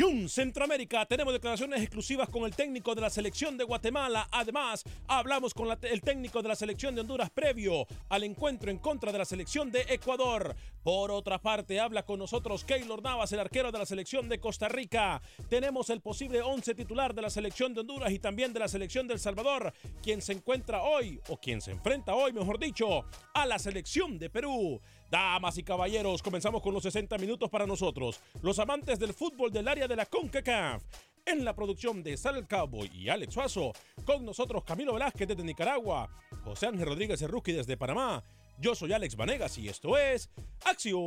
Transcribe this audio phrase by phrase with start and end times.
[0.00, 4.28] Acción Centroamérica tenemos declaraciones exclusivas con el técnico de la selección de Guatemala.
[4.32, 9.12] Además, hablamos con el técnico de la selección de Honduras previo al encuentro en contra
[9.12, 10.56] de la selección de Ecuador.
[10.82, 14.70] Por otra parte, habla con nosotros Keylor Navas, el arquero de la selección de Costa
[14.70, 15.20] Rica.
[15.50, 19.06] Tenemos el posible 11 titular de la selección de Honduras y también de la selección
[19.06, 19.70] de El Salvador,
[20.02, 24.30] quien se encuentra hoy, o quien se enfrenta hoy, mejor dicho, a la selección de
[24.30, 24.80] Perú.
[25.10, 29.66] Damas y caballeros, comenzamos con los 60 minutos para nosotros, los amantes del fútbol del
[29.66, 30.84] área de la CONCACAF.
[31.26, 33.72] En la producción de Sal Cowboy y Alex Suazo,
[34.04, 36.08] con nosotros Camilo Velázquez desde Nicaragua,
[36.44, 38.22] José Ángel Rodríguez Cerruqui desde Panamá.
[38.58, 40.30] Yo soy Alex Vanegas y esto es
[40.64, 41.00] Acción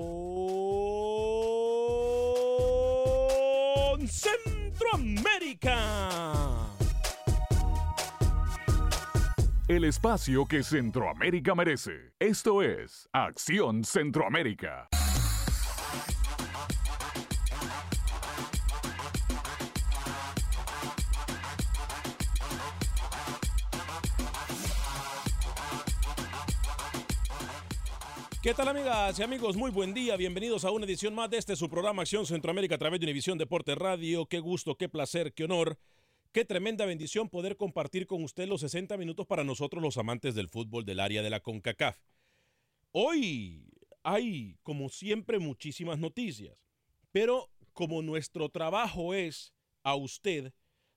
[4.07, 6.02] Centroamérica.
[9.73, 12.13] El espacio que Centroamérica merece.
[12.19, 14.87] Esto es Acción Centroamérica.
[28.43, 29.57] ¿Qué tal amigas y amigos?
[29.57, 32.77] Muy buen día, bienvenidos a una edición más de este su programa Acción Centroamérica a
[32.77, 34.27] través de Univisión Deporte Radio.
[34.27, 35.79] Qué gusto, qué placer, qué honor,
[36.33, 40.49] qué tremenda bendición poder compartir con usted los 60 minutos para nosotros los amantes del
[40.49, 41.97] fútbol del área de la CONCACAF.
[42.91, 43.71] Hoy
[44.01, 46.57] hay, como siempre, muchísimas noticias,
[47.11, 50.53] pero como nuestro trabajo es a usted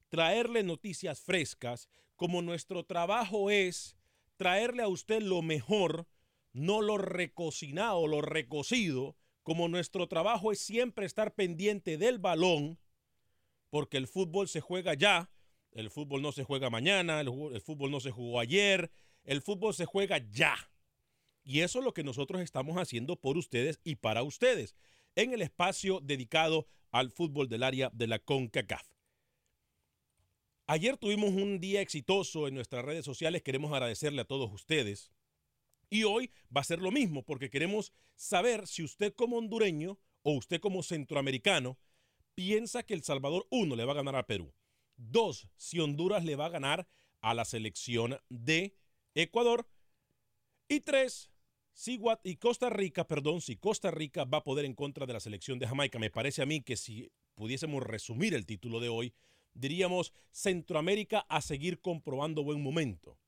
[0.09, 3.99] traerle noticias frescas, como nuestro trabajo es
[4.39, 6.09] traerle a usted lo mejor,
[6.55, 12.79] no lo recocinado, lo recocido, como nuestro trabajo es siempre estar pendiente del balón,
[13.69, 15.31] porque el fútbol se juega ya,
[15.73, 18.91] el fútbol no se juega mañana, el, fútbol no se jugó ayer,
[19.25, 20.57] el fútbol se juega ya.
[21.45, 24.75] Y eso es lo que nosotros estamos haciendo por ustedes y para ustedes
[25.15, 28.87] en el espacio dedicado al fútbol del área de la CONCACAF.
[30.69, 35.13] Ayer tuvimos un día exitoso en nuestras redes sociales, queremos agradecerle a todos ustedes.
[35.89, 40.33] Y hoy va a ser lo mismo, porque queremos saber si usted como hondureño o
[40.33, 41.79] usted como centroamericano
[42.35, 44.53] piensa que El Salvador, uno, le va a ganar a Perú.
[44.97, 46.89] Dos, si Honduras le va a ganar
[47.21, 48.77] a la selección de
[49.15, 49.69] Ecuador.
[50.69, 51.31] Y tres,
[51.73, 55.21] si y Costa Rica, perdón, si Costa Rica va a poder en contra de la
[55.21, 55.99] selección de Jamaica.
[55.99, 59.15] Me parece a mí que si pudiésemos resumir el título de hoy,
[59.55, 63.19] diríamos, Centroamérica a seguir comprobando buen momento.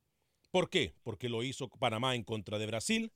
[0.51, 0.95] ¿Por qué?
[1.03, 3.13] Porque lo hizo Panamá en contra de Brasil.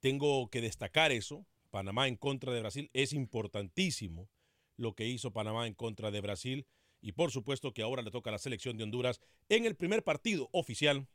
[0.00, 1.46] Tengo que destacar eso.
[1.70, 4.28] Panamá en contra de Brasil es importantísimo
[4.76, 6.66] lo que hizo Panamá en contra de Brasil.
[7.04, 9.20] Y por supuesto que ahora le toca a la selección de Honduras
[9.50, 11.06] en el primer partido oficial,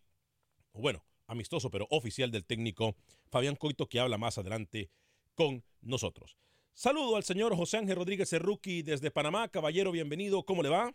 [0.71, 2.95] bueno, amistoso pero oficial del técnico
[3.31, 4.91] Fabián Coito que habla más adelante
[5.33, 6.38] con nosotros.
[6.75, 9.47] Saludo al señor José Ángel Rodríguez Cerruqui desde Panamá.
[9.47, 10.44] Caballero, bienvenido.
[10.44, 10.94] ¿Cómo le va?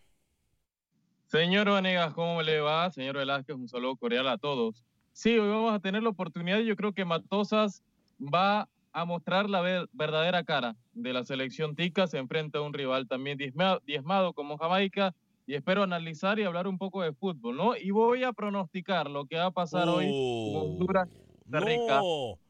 [1.27, 2.89] Señor Vanegas, ¿cómo le va?
[2.93, 4.85] Señor Velázquez, un saludo cordial a todos.
[5.13, 7.83] Sí, hoy vamos a tener la oportunidad yo creo que Matosas
[8.21, 12.07] va a mostrar la verdadera cara de la selección tica.
[12.07, 15.15] Se enfrenta a un rival también diezmado, como Jamaica
[15.47, 17.77] y espero analizar y hablar un poco de fútbol, ¿no?
[17.77, 21.09] Y voy a pronosticar lo que va a pasar hoy con Honduras,
[21.47, 22.01] Rica,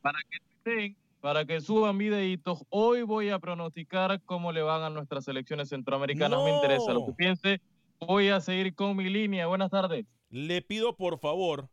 [0.01, 0.19] para
[0.65, 2.67] que para que suban videitos.
[2.69, 6.45] Hoy voy a pronosticar cómo le van a nuestras selecciones centroamericanas.
[6.45, 7.63] Me interesa lo que piense.
[7.99, 9.47] Voy a seguir con mi línea.
[9.47, 10.05] Buenas tardes.
[10.29, 11.71] Le pido por favor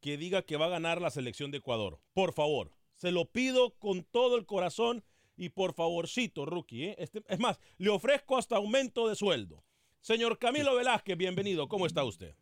[0.00, 2.00] que diga que va a ganar la selección de Ecuador.
[2.14, 2.72] Por favor.
[2.96, 5.04] Se lo pido con todo el corazón
[5.36, 6.84] y por favorcito, rookie.
[6.84, 6.96] ¿eh?
[6.98, 9.62] Este, es más, le ofrezco hasta aumento de sueldo.
[10.00, 11.68] Señor Camilo Velázquez, bienvenido.
[11.68, 12.34] ¿Cómo está usted?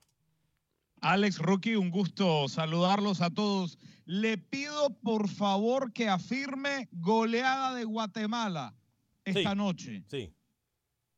[1.00, 3.78] Alex Rookie, un gusto saludarlos a todos.
[4.06, 8.74] Le pido por favor que afirme goleada de Guatemala
[9.24, 10.04] esta noche.
[10.08, 10.32] Sí.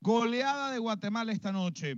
[0.00, 1.96] Goleada de Guatemala esta noche.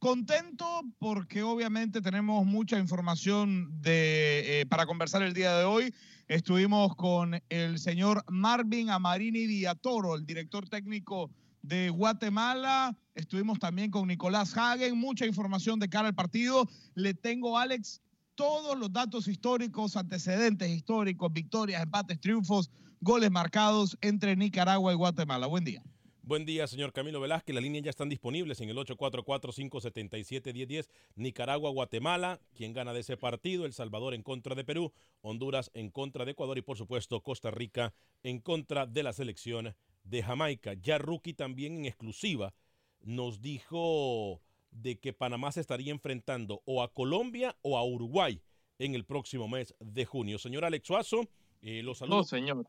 [0.00, 5.94] Contento porque obviamente tenemos mucha información eh, para conversar el día de hoy.
[6.26, 11.30] Estuvimos con el señor Marvin Amarini Villatoro, el director técnico
[11.60, 12.96] de Guatemala.
[13.14, 14.96] Estuvimos también con Nicolás Hagen.
[14.96, 16.66] Mucha información de cara al partido.
[16.94, 18.00] Le tengo, Alex,
[18.36, 22.70] todos los datos históricos, antecedentes históricos, victorias, empates, triunfos,
[23.02, 25.46] goles marcados entre Nicaragua y Guatemala.
[25.46, 25.82] Buen día.
[26.30, 27.52] Buen día, señor Camilo Velázquez.
[27.52, 30.88] Las líneas ya están disponibles en el 844-577-1010.
[31.16, 32.38] Nicaragua, Guatemala.
[32.54, 33.66] ¿Quién gana de ese partido?
[33.66, 34.92] El Salvador en contra de Perú.
[35.22, 36.56] Honduras en contra de Ecuador.
[36.56, 39.74] Y por supuesto, Costa Rica en contra de la selección
[40.04, 40.74] de Jamaica.
[40.74, 42.54] Ya Rookie también en exclusiva
[43.00, 44.40] nos dijo
[44.70, 48.40] de que Panamá se estaría enfrentando o a Colombia o a Uruguay
[48.78, 50.38] en el próximo mes de junio.
[50.38, 51.28] Señor Alex Suazo,
[51.60, 52.18] eh, los saludos.
[52.18, 52.64] No, señor.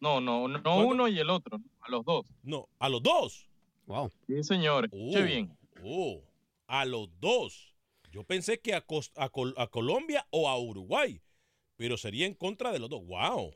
[0.00, 2.26] No, no, no uno y el otro, a los dos.
[2.42, 3.46] No, a los dos.
[3.86, 4.10] Wow.
[4.26, 4.90] Sí, señor.
[4.90, 5.56] Qué bien.
[5.82, 6.20] Oh,
[6.66, 7.74] a los dos.
[8.10, 8.84] Yo pensé que a,
[9.16, 11.20] a, Colombia o a Uruguay,
[11.76, 13.04] pero sería en contra de los dos.
[13.06, 13.54] Wow.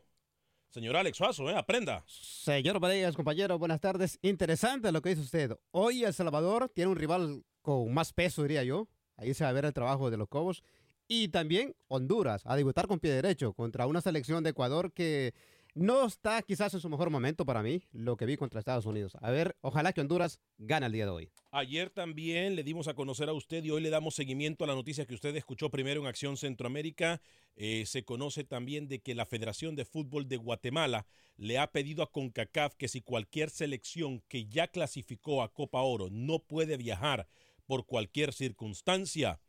[0.68, 1.56] Señor Alex Suazo, ¿eh?
[1.56, 2.04] aprenda.
[2.06, 4.18] Señor Varegas, compañero, buenas tardes.
[4.22, 5.58] Interesante lo que dice usted.
[5.72, 8.86] Hoy El Salvador tiene un rival con más peso, diría yo.
[9.16, 10.62] Ahí se va a ver el trabajo de los Cobos.
[11.08, 15.34] Y también Honduras, a debutar con pie derecho contra una selección de Ecuador que
[15.74, 19.16] no está quizás en su mejor momento para mí, lo que vi contra Estados Unidos.
[19.20, 21.30] A ver, ojalá que Honduras gane el día de hoy.
[21.50, 24.74] Ayer también le dimos a conocer a usted y hoy le damos seguimiento a la
[24.74, 27.20] noticia que usted escuchó primero en Acción Centroamérica.
[27.56, 31.06] Eh, se conoce también de que la Federación de Fútbol de Guatemala
[31.36, 36.08] le ha pedido a CONCACAF que si cualquier selección que ya clasificó a Copa Oro
[36.10, 37.28] no puede viajar
[37.66, 39.40] por cualquier circunstancia,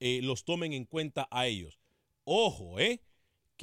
[0.00, 1.78] eh, los tomen en cuenta a ellos.
[2.24, 3.00] Ojo, ¿eh?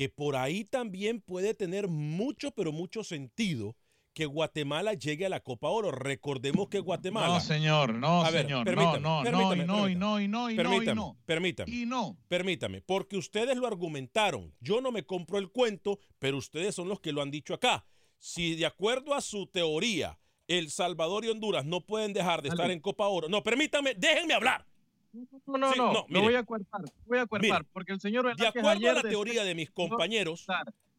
[0.02, 3.76] Que por ahí también puede tener mucho, pero mucho sentido
[4.16, 5.92] que Guatemala llegue a la Copa Oro.
[5.92, 7.36] Recordemos que Guatemala.
[7.36, 8.66] No, señor, no, señor.
[8.76, 11.20] no, no, no, y no, y no, y no, y no, y no.
[11.28, 11.72] Permítame.
[11.72, 12.18] Y no.
[12.28, 14.56] Permítame, porque ustedes lo argumentaron.
[14.60, 17.86] Yo no me compro el cuento, pero ustedes son los que lo han dicho acá.
[18.18, 22.72] Si de acuerdo a su teoría, El Salvador y Honduras no pueden dejar de estar
[22.72, 23.30] en Copa Oro.
[23.30, 24.66] No, permítame, déjenme hablar.
[25.14, 28.90] No, no, no, no, voy a cuerpar, voy a cuerpar, porque el señor De acuerdo
[28.90, 30.46] a la teoría de mis compañeros,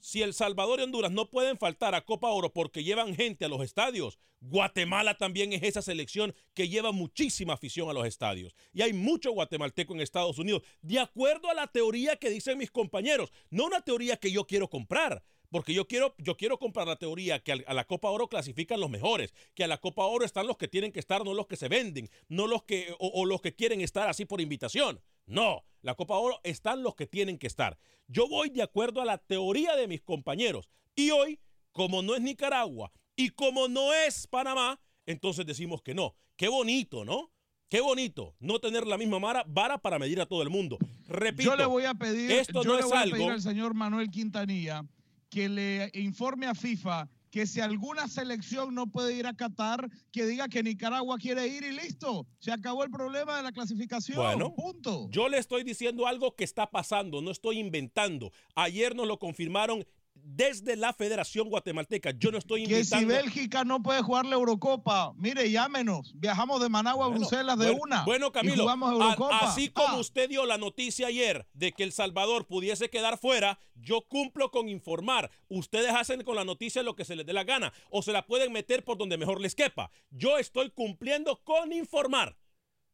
[0.02, 3.48] si El Salvador y Honduras no pueden faltar a Copa Oro porque llevan gente a
[3.48, 8.56] los estadios, Guatemala también es esa selección que lleva muchísima afición a los estadios.
[8.72, 12.72] Y hay mucho guatemalteco en Estados Unidos, de acuerdo a la teoría que dicen mis
[12.72, 15.22] compañeros, no una teoría que yo quiero comprar.
[15.52, 18.88] Porque yo quiero, yo quiero comprar la teoría que a la Copa Oro clasifican los
[18.88, 21.56] mejores, que a la Copa Oro están los que tienen que estar, no los que
[21.56, 25.02] se venden, no los que, o, los que quieren estar así por invitación.
[25.26, 27.78] No, la Copa Oro están los que tienen que estar.
[28.08, 30.70] Yo voy de acuerdo a la teoría de mis compañeros.
[30.96, 31.38] Y hoy,
[31.70, 36.16] como no es Nicaragua y como no es Panamá, entonces decimos que no.
[36.34, 37.30] Qué bonito, ¿no?
[37.68, 40.78] Qué bonito no tener la misma vara, para medir a todo el mundo.
[41.08, 44.10] Repito, yo le voy a pedir, esto no es a algo, pedir al señor Manuel
[44.10, 44.86] Quintanilla
[45.32, 50.26] que le informe a FIFA que si alguna selección no puede ir a Qatar, que
[50.26, 52.26] diga que Nicaragua quiere ir y listo.
[52.38, 54.18] Se acabó el problema de la clasificación.
[54.18, 55.08] Bueno, punto.
[55.10, 58.30] Yo le estoy diciendo algo que está pasando, no estoy inventando.
[58.54, 59.82] Ayer nos lo confirmaron
[60.14, 62.10] desde la Federación Guatemalteca.
[62.12, 63.08] Yo no estoy Que si invitando...
[63.14, 66.12] Bélgica no puede jugar la Eurocopa, mire, llámenos.
[66.18, 68.04] Viajamos de Managua a Bruselas de bueno, una.
[68.04, 72.46] Bueno, Camilo, a- así como Ah, usted dio la noticia ayer de que El Salvador
[72.46, 75.30] pudiese quedar fuera, yo cumplo con informar.
[75.48, 78.26] Ustedes hacen con la noticia lo que se les dé la gana o se la
[78.26, 79.90] pueden meter por donde mejor les quepa.
[80.10, 82.38] Yo estoy cumpliendo con informar.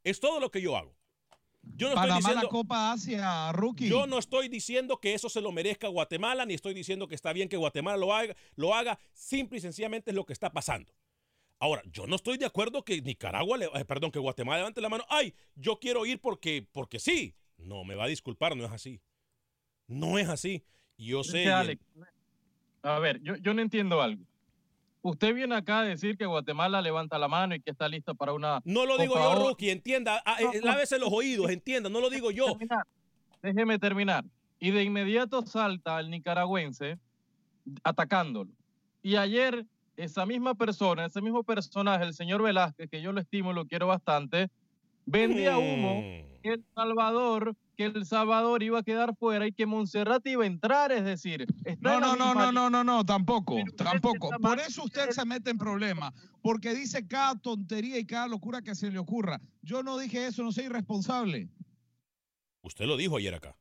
[0.02, 0.97] Es todo lo que yo hago.
[1.76, 2.42] Yo no estoy diciendo...
[2.42, 3.88] la Copa Asia, rookie.
[3.88, 7.32] Yo no estoy diciendo que eso se lo merezca Guatemala, ni estoy diciendo que está
[7.32, 8.98] bien que Guatemala lo haga, lo haga.
[9.12, 10.92] Simple y sencillamente es lo que está pasando.
[11.60, 14.88] Ahora, yo no estoy de acuerdo que Nicaragua, le- eh, perdón, que Guatemala levante la
[14.88, 15.04] mano.
[15.08, 17.34] Ay, yo quiero ir porque, porque sí.
[17.56, 19.00] No, me va a disculpar, no es así.
[19.88, 20.64] No es así.
[20.96, 21.44] Yo sé.
[22.82, 24.24] A ver, yo, yo no entiendo algo.
[25.08, 28.32] Usted viene acá a decir que Guatemala levanta la mano y que está lista para
[28.34, 28.60] una.
[28.64, 29.48] No lo digo yo.
[29.48, 30.22] Rookie, entienda.
[30.26, 30.66] Ah, No, eh, no.
[30.66, 31.88] lávese los oídos, entienda.
[31.88, 32.46] No lo digo yo.
[32.46, 32.84] Terminar.
[33.42, 34.24] Déjeme terminar.
[34.58, 36.98] Y de inmediato salta el nicaragüense
[37.84, 38.50] atacándolo.
[39.02, 39.64] Y ayer
[39.96, 43.66] esa misma persona, ese mismo personaje, el señor Velázquez, que yo lo estimo y lo
[43.66, 44.48] quiero bastante,
[45.06, 46.40] vendía humo Mm.
[46.42, 50.48] que El Salvador, que El Salvador iba a quedar fuera y que Montserrat iba a
[50.48, 51.46] entrar, es decir,
[51.78, 54.30] No, no, no, no, no, no, no, tampoco, Pero usted tampoco.
[54.40, 58.74] Por eso usted se mete en problemas, porque dice cada tontería y cada locura que
[58.74, 59.40] se le ocurra.
[59.62, 61.48] Yo no dije eso, no soy irresponsable.
[62.62, 63.56] Usted lo dijo ayer acá.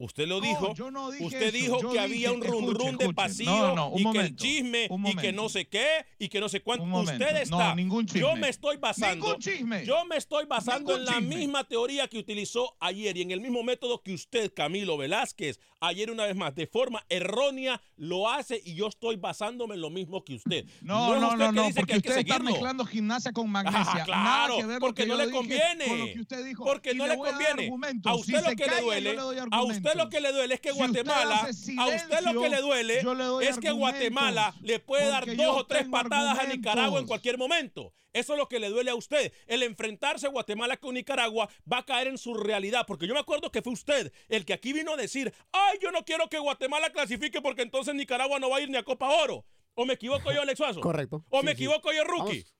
[0.00, 0.74] Usted lo No, dijo.
[0.74, 3.92] yo no dije usted eso, dijo yo que había un run run de pasillo No,
[3.94, 6.84] y que el chisme y que no sé qué y que no sé cuánto.
[6.84, 7.74] Usted está.
[7.74, 9.26] Ningún Yo me estoy basando.
[9.26, 9.84] Ningún chisme.
[9.84, 11.36] Yo me estoy basando Ningún en la chisme.
[11.36, 16.10] misma teoría que utilizó ayer y en el mismo método que usted, Camilo Velázquez, ayer
[16.10, 20.24] una vez más, de forma errónea, lo hace y yo estoy basándome en lo mismo
[20.24, 20.64] que usted.
[20.80, 23.50] No, no, no, que no, dice porque que hay que usted está mezclando gimnasia con
[23.52, 23.82] magnesia.
[23.82, 26.14] Ah, Nada claro, porque que no le conviene.
[26.56, 27.70] Porque no le, conviene.
[28.04, 29.18] A usted lo que le duele,
[29.50, 30.10] a usted lo argumentos.
[30.10, 33.48] que le duele es que Si usted Guatemala, a usted lo que le duele le
[33.48, 37.92] es que Guatemala le puede dar dos o tres patadas a Nicaragua en cualquier momento.
[38.12, 39.32] Eso es lo que le duele a usted.
[39.46, 42.84] El enfrentarse Guatemala con Nicaragua va a caer en su realidad.
[42.84, 45.92] Porque yo me acuerdo que fue usted el que aquí vino a decir, ay, yo
[45.92, 49.08] no quiero que Guatemala clasifique porque entonces Nicaragua no va a ir ni a Copa
[49.22, 49.44] Oro.
[49.74, 50.80] ¿O me equivoco yo, Alex Suazo?
[50.80, 51.24] Correcto.
[51.30, 51.54] ¿O Sí, me sí.
[51.62, 52.42] equivoco yo, Rookie?
[52.42, 52.54] Vamos.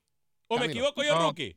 [0.46, 1.20] ¿O me equivoco yo, No.
[1.22, 1.56] Rookie?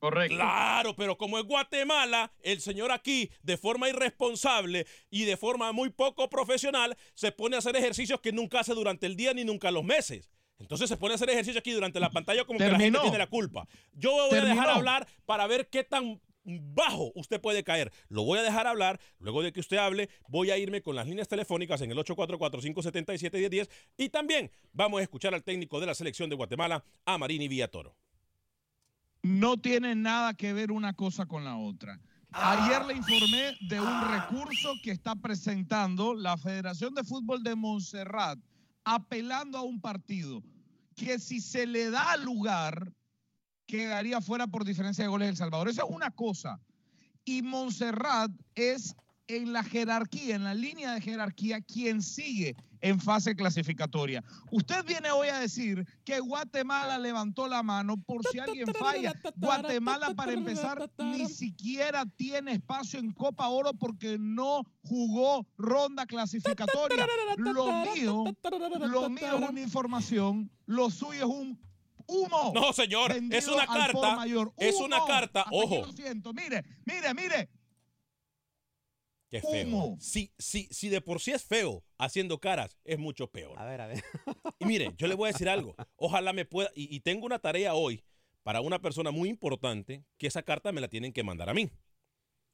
[0.00, 0.34] Correcto.
[0.34, 5.90] Claro, pero como es Guatemala, el señor aquí, de forma irresponsable y de forma muy
[5.90, 9.70] poco profesional, se pone a hacer ejercicios que nunca hace durante el día ni nunca
[9.70, 10.30] los meses.
[10.58, 13.18] Entonces se pone a hacer ejercicio aquí durante la pantalla como que la gente tiene
[13.18, 13.66] la culpa.
[13.92, 17.92] Yo voy a dejar hablar para ver qué tan bajo usted puede caer.
[18.08, 19.00] Lo voy a dejar hablar.
[19.18, 23.68] Luego de que usted hable, voy a irme con las líneas telefónicas en el 844-577-1010
[23.98, 27.96] y también vamos a escuchar al técnico de la selección de Guatemala, a Marini Villatoro.
[29.22, 32.00] No tiene nada que ver una cosa con la otra.
[32.32, 38.38] Ayer le informé de un recurso que está presentando la Federación de Fútbol de Montserrat
[38.84, 40.42] apelando a un partido
[40.94, 42.92] que si se le da lugar
[43.66, 45.68] quedaría fuera por diferencia de goles El Salvador.
[45.68, 46.60] Esa es una cosa.
[47.24, 48.94] Y Montserrat es
[49.36, 54.24] en la jerarquía, en la línea de jerarquía, quien sigue en fase clasificatoria.
[54.50, 59.12] Usted viene hoy a decir que Guatemala levantó la mano por si alguien falla.
[59.36, 67.06] Guatemala, para empezar, ni siquiera tiene espacio en Copa Oro porque no jugó ronda clasificatoria.
[67.36, 68.24] Lo mío,
[68.80, 71.70] lo mío es una información, lo suyo es un
[72.06, 72.52] humo.
[72.54, 74.16] No, señor, es una carta.
[74.16, 74.52] mayor.
[74.56, 75.86] Es una carta, ojo.
[75.86, 76.32] lo siento.
[76.32, 77.48] Mire, mire, mire.
[79.30, 79.96] Qué feo.
[80.00, 83.56] Si, si, si de por sí es feo haciendo caras, es mucho peor.
[83.58, 84.02] A ver, a ver.
[84.58, 85.74] Y mire, yo le voy a decir algo.
[85.96, 86.70] Ojalá me pueda.
[86.74, 88.04] Y, y tengo una tarea hoy
[88.42, 91.70] para una persona muy importante que esa carta me la tienen que mandar a mí.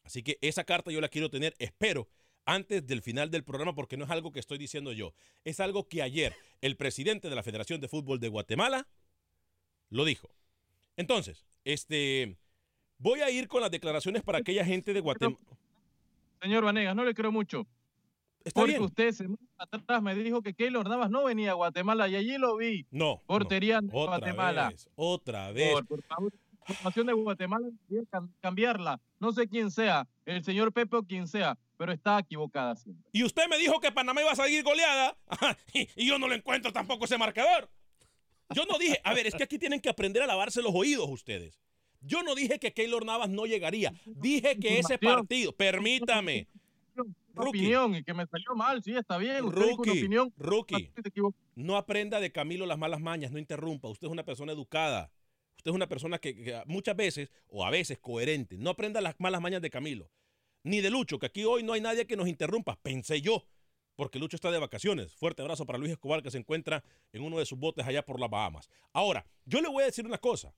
[0.04, 2.08] Así que esa carta yo la quiero tener, espero,
[2.44, 5.14] antes del final del programa, porque no es algo que estoy diciendo yo.
[5.44, 8.86] Es algo que ayer el presidente de la Federación de Fútbol de Guatemala
[9.90, 10.30] lo dijo.
[10.96, 12.36] Entonces, este.
[12.98, 15.38] Voy a ir con las declaraciones para aquella gente de Guatemala.
[16.40, 17.66] Señor Vanegas, no le creo mucho.
[18.44, 18.82] Está porque bien.
[18.84, 22.56] usted semanas atrás me dijo que Keylor Navas no venía a Guatemala y allí lo
[22.56, 22.86] vi.
[22.90, 23.22] No.
[23.26, 23.88] Portería no.
[23.92, 24.68] Otra Guatemala.
[24.68, 25.72] vez, otra vez.
[25.72, 27.68] Por, por favor, la información de Guatemala
[28.40, 29.00] cambiarla.
[29.18, 33.08] No sé quién sea, el señor Pepe o quien sea, pero está equivocada siempre.
[33.12, 35.16] Y usted me dijo que Panamá iba a salir goleada
[35.72, 37.68] y, y yo no lo encuentro tampoco ese marcador.
[38.54, 41.08] Yo no dije, a ver, es que aquí tienen que aprender a lavarse los oídos
[41.10, 41.60] ustedes.
[42.06, 43.92] Yo no dije que Keylor Navas no llegaría.
[44.04, 46.48] Dije que ese partido, permítame,
[47.34, 49.44] Una opinión y que me salió mal, sí, está bien.
[49.44, 50.32] Usted dijo una Rookie, opinión.
[50.36, 51.36] rookie, equivocó.
[51.54, 53.88] no aprenda de Camilo las malas mañas, no interrumpa.
[53.88, 55.10] Usted es una persona educada.
[55.58, 58.56] Usted es una persona que, que muchas veces, o a veces, coherente.
[58.56, 60.10] No aprenda las malas mañas de Camilo.
[60.62, 62.76] Ni de Lucho, que aquí hoy no hay nadie que nos interrumpa.
[62.82, 63.46] Pensé yo.
[63.96, 65.14] porque Lucho está de vacaciones.
[65.14, 68.20] Fuerte abrazo para Luis Escobar que se encuentra en uno de sus botes allá por
[68.20, 68.68] las Bahamas.
[68.92, 70.54] Ahora, yo le voy a decir una cosa.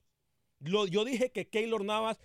[0.59, 2.19] Lo- yo dije que Keylor Navas,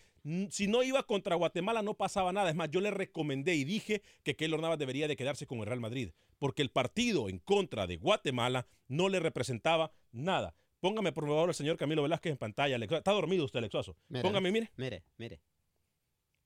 [0.50, 2.48] si no iba contra Guatemala, no pasaba nada.
[2.50, 5.66] Es más, yo le recomendé y dije que Keylor Navas debería de quedarse con el
[5.66, 10.54] Real Madrid, porque el partido en contra de Guatemala no le representaba nada.
[10.80, 12.76] Póngame, por favor, el señor Camilo Velázquez en pantalla.
[12.76, 13.96] Está dormido usted, Alexuazo.
[14.22, 14.70] Póngame, mire.
[14.76, 15.40] Mire, mire.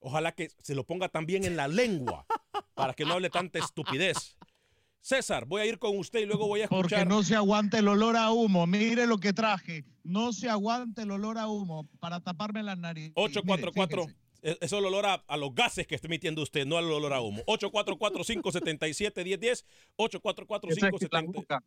[0.00, 2.25] Ojalá que se lo ponga también en la lengua
[2.75, 4.37] para que no hable tanta estupidez.
[5.08, 6.82] César, voy a ir con usted y luego voy a escuchar.
[6.82, 8.66] Porque no se aguanta el olor a humo.
[8.66, 9.86] Mire lo que traje.
[10.04, 13.12] No se aguanta el olor a humo para taparme la nariz.
[13.14, 14.02] 844.
[14.42, 16.84] eh, Eso es el olor a, a los gases que está emitiendo usted, no al
[16.92, 17.40] olor a humo.
[17.46, 19.64] 844-577-1010.
[19.96, 21.62] 844-570.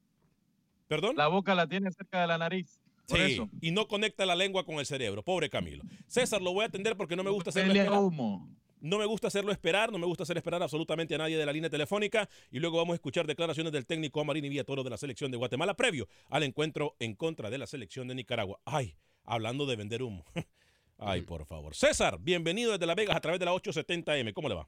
[0.88, 1.16] ¿Perdón?
[1.16, 2.80] La boca la tiene cerca de la nariz.
[3.08, 3.50] Por Sí, eso.
[3.60, 5.24] y no conecta la lengua con el cerebro.
[5.24, 5.84] Pobre Camilo.
[6.06, 7.92] César, lo voy a atender porque no me gusta esperar.
[7.94, 8.48] humo.
[8.82, 11.54] No me gusta hacerlo esperar, no me gusta hacer esperar absolutamente a nadie de la
[11.54, 12.28] línea telefónica.
[12.50, 15.76] Y luego vamos a escuchar declaraciones del técnico Amarini Villatoro de la selección de Guatemala
[15.76, 18.60] previo al encuentro en contra de la selección de Nicaragua.
[18.66, 20.26] Ay, hablando de vender humo.
[20.98, 21.76] Ay, por favor.
[21.76, 24.34] César, bienvenido desde Las Vegas a través de la 870M.
[24.34, 24.68] ¿Cómo le va?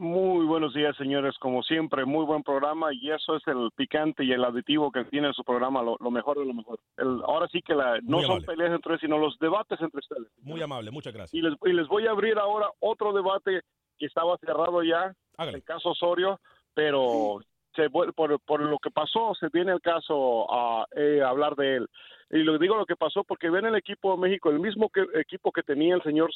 [0.00, 1.36] Muy buenos días, señores.
[1.38, 5.30] Como siempre, muy buen programa y eso es el picante y el aditivo que tiene
[5.34, 6.80] su programa, lo, lo mejor de lo mejor.
[6.96, 8.46] El- ahora sí que la, no Muy son amable.
[8.46, 10.26] peleas entre sino los debates entre ustedes.
[10.42, 11.34] Muy amable, muchas gracias.
[11.34, 13.60] Y les, y les voy a abrir ahora otro debate
[13.98, 16.40] que estaba cerrado ya, el caso Osorio,
[16.72, 17.40] pero
[17.76, 21.88] se, por, por lo que pasó se viene el caso a eh, hablar de él.
[22.30, 25.04] Y lo digo lo que pasó porque ven el equipo de México, el mismo que,
[25.14, 26.30] equipo que tenía el señor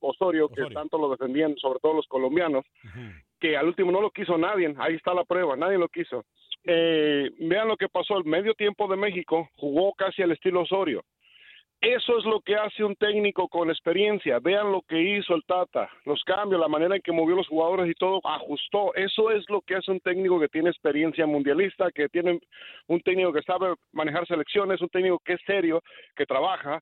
[0.00, 2.64] Osorio, que tanto lo defendían, sobre todo los colombianos,
[3.40, 6.24] que al último no lo quiso nadie, ahí está la prueba, nadie lo quiso.
[6.64, 11.02] Eh, vean lo que pasó, el medio tiempo de México jugó casi al estilo Osorio.
[11.80, 14.38] Eso es lo que hace un técnico con experiencia.
[14.38, 17.88] Vean lo que hizo el Tata, los cambios, la manera en que movió los jugadores
[17.90, 18.94] y todo, ajustó.
[18.94, 22.38] Eso es lo que hace un técnico que tiene experiencia mundialista, que tiene
[22.86, 25.80] un técnico que sabe manejar selecciones, un técnico que es serio,
[26.16, 26.80] que trabaja,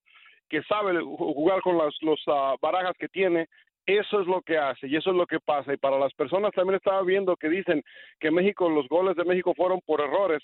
[0.48, 3.46] que sabe ju- jugar con las los, ah, barajas que tiene.
[3.86, 5.72] Eso es lo que hace y eso es lo que pasa.
[5.72, 7.82] Y para las personas también estaba viendo que dicen
[8.18, 10.42] que México, los goles de México fueron por errores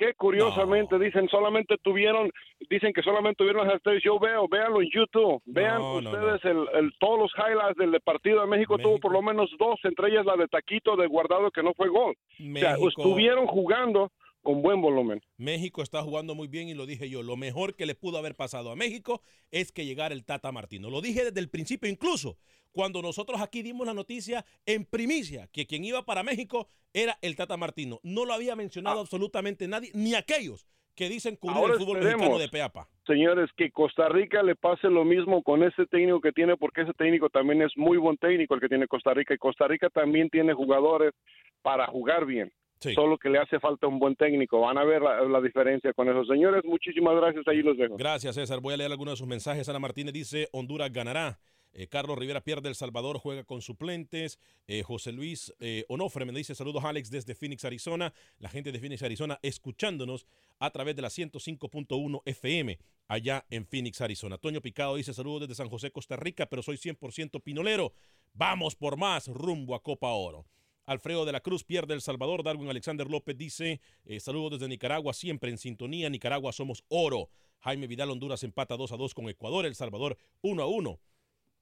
[0.00, 2.30] que curiosamente dicen solamente tuvieron,
[2.70, 4.02] dicen que solamente tuvieron las estrellas.
[4.02, 8.00] Yo veo, véanlo en YouTube, vean No, no, ustedes El, el- todos los highlights del
[8.00, 11.50] partido de México, tuvo por lo menos dos, entre ellas la de Taquito de Guardado
[11.50, 12.14] que no fue gol.
[12.14, 14.10] O sea, estuvieron jugando
[14.42, 15.22] con buen volumen.
[15.36, 17.22] México está jugando muy bien y lo dije yo.
[17.22, 20.90] Lo mejor que le pudo haber pasado a México es que llegara el Tata Martino.
[20.90, 22.38] Lo dije desde el principio, incluso
[22.72, 27.36] cuando nosotros aquí dimos la noticia en primicia que quien iba para México era el
[27.36, 28.00] Tata Martino.
[28.02, 32.38] No lo había mencionado absolutamente nadie, ni aquellos que dicen cubrir Ahora el fútbol mexicano
[32.38, 32.88] de peapa.
[33.06, 36.92] Señores, que Costa Rica le pase lo mismo con ese técnico que tiene, porque ese
[36.92, 40.28] técnico también es muy buen técnico el que tiene Costa Rica, y Costa Rica también
[40.28, 41.14] tiene jugadores
[41.62, 42.52] para jugar bien.
[42.94, 44.60] Solo que le hace falta un buen técnico.
[44.60, 46.64] Van a ver la, la diferencia con esos señores.
[46.64, 47.46] Muchísimas gracias.
[47.48, 47.96] Ahí los dejo.
[47.96, 48.60] Gracias, César.
[48.60, 49.68] Voy a leer algunos de sus mensajes.
[49.68, 51.38] Ana Martínez dice, Honduras ganará.
[51.72, 54.38] Eh, Carlos Rivera pierde El Salvador, juega con suplentes.
[54.66, 58.12] Eh, José Luis eh, Onofre me dice saludos Alex desde Phoenix, Arizona.
[58.38, 60.26] La gente de Phoenix, Arizona, escuchándonos
[60.58, 64.38] a través de la 105.1 FM allá en Phoenix, Arizona.
[64.38, 67.92] Toño Picado dice saludos desde San José, Costa Rica, pero soy 100% pinolero.
[68.34, 70.44] Vamos por más rumbo a Copa Oro.
[70.90, 72.42] Alfredo de la Cruz pierde El Salvador.
[72.42, 76.10] Darwin Alexander López dice eh, saludos desde Nicaragua, siempre en sintonía.
[76.10, 77.30] Nicaragua somos oro.
[77.60, 79.66] Jaime Vidal Honduras empata 2 a 2 con Ecuador.
[79.66, 81.00] El Salvador 1 a 1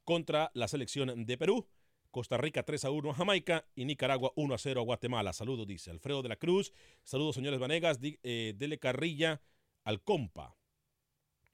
[0.05, 1.69] contra la selección de Perú.
[2.11, 5.35] Costa Rica 3 a 1 a Jamaica y Nicaragua 1 a 0 a Guatemala.
[5.35, 6.73] Saludos, dice Alfredo de la Cruz.
[7.03, 7.99] Saludos, señores Vanegas.
[8.03, 9.43] Eh, dele carrilla
[9.85, 10.57] al compa.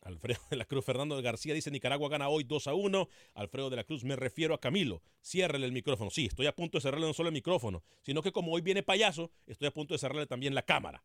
[0.04, 3.08] Alfredo de la Cruz, Fernando García dice Nicaragua gana hoy 2 a 1.
[3.34, 5.02] Alfredo de la Cruz, me refiero a Camilo.
[5.22, 6.10] Ciérrele el micrófono.
[6.10, 8.82] Sí, estoy a punto de cerrarle no solo el micrófono, sino que como hoy viene
[8.82, 11.02] payaso, estoy a punto de cerrarle también la cámara.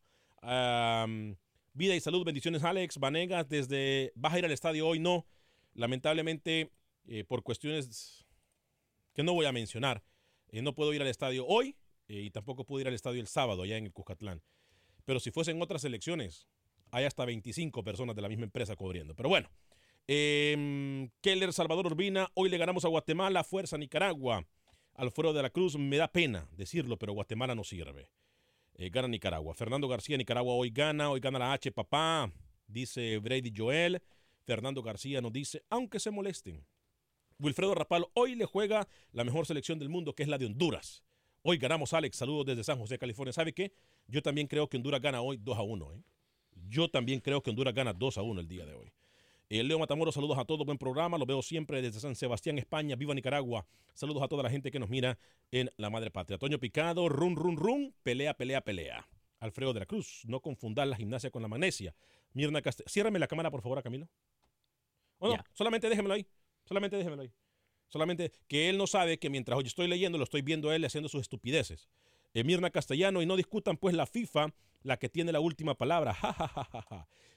[1.72, 2.98] Vida y salud, bendiciones Alex.
[2.98, 4.12] Vanegas desde...
[4.16, 4.98] ¿Vas a ir al estadio hoy?
[4.98, 5.26] No.
[5.72, 6.72] Lamentablemente,
[7.06, 8.26] eh, por cuestiones
[9.14, 10.02] que no voy a mencionar,
[10.48, 11.76] eh, no puedo ir al estadio hoy
[12.08, 14.42] eh, y tampoco puedo ir al estadio el sábado allá en el Cuscatlán.
[15.04, 16.48] Pero si fuesen otras elecciones,
[16.92, 19.14] hay hasta 25 personas de la misma empresa cubriendo.
[19.14, 19.48] Pero bueno,
[20.08, 24.46] eh, Keller Salvador Urbina, hoy le ganamos a Guatemala, fuerza Nicaragua.
[24.94, 28.10] Alfredo de la Cruz, me da pena decirlo, pero Guatemala no sirve.
[28.74, 29.54] Eh, gana Nicaragua.
[29.54, 32.30] Fernando García, Nicaragua hoy gana, hoy gana la H, papá,
[32.66, 34.02] dice Brady Joel.
[34.44, 36.66] Fernando García nos dice, aunque se molesten.
[37.38, 41.02] Wilfredo Rapal, hoy le juega la mejor selección del mundo, que es la de Honduras.
[41.42, 42.16] Hoy ganamos, Alex.
[42.16, 43.32] Saludos desde San José, California.
[43.32, 43.72] ¿Sabe qué?
[44.06, 45.92] Yo también creo que Honduras gana hoy 2 a 1.
[45.94, 46.02] ¿eh?
[46.70, 48.92] Yo también creo que Honduras gana 2 a 1 el día de hoy.
[49.48, 52.94] Eh, Leo Matamoros, saludos a todos, buen programa, lo veo siempre desde San Sebastián, España,
[52.94, 53.66] viva Nicaragua.
[53.92, 55.18] Saludos a toda la gente que nos mira
[55.50, 56.38] en la madre patria.
[56.38, 59.04] Toño Picado, run, run, run, pelea, pelea, pelea.
[59.40, 61.92] Alfredo de la Cruz, no confundir la gimnasia con la magnesia.
[62.34, 64.08] Mirna Castel, ciérrame la cámara, por favor, a Camilo.
[65.18, 66.24] O no, solamente déjemelo ahí,
[66.64, 67.32] solamente déjemelo ahí.
[67.88, 70.84] Solamente que él no sabe que mientras hoy estoy leyendo, lo estoy viendo a él
[70.84, 71.88] haciendo sus estupideces.
[72.34, 76.16] Mirna Castellano, y no discutan pues la FIFA, la que tiene la última palabra.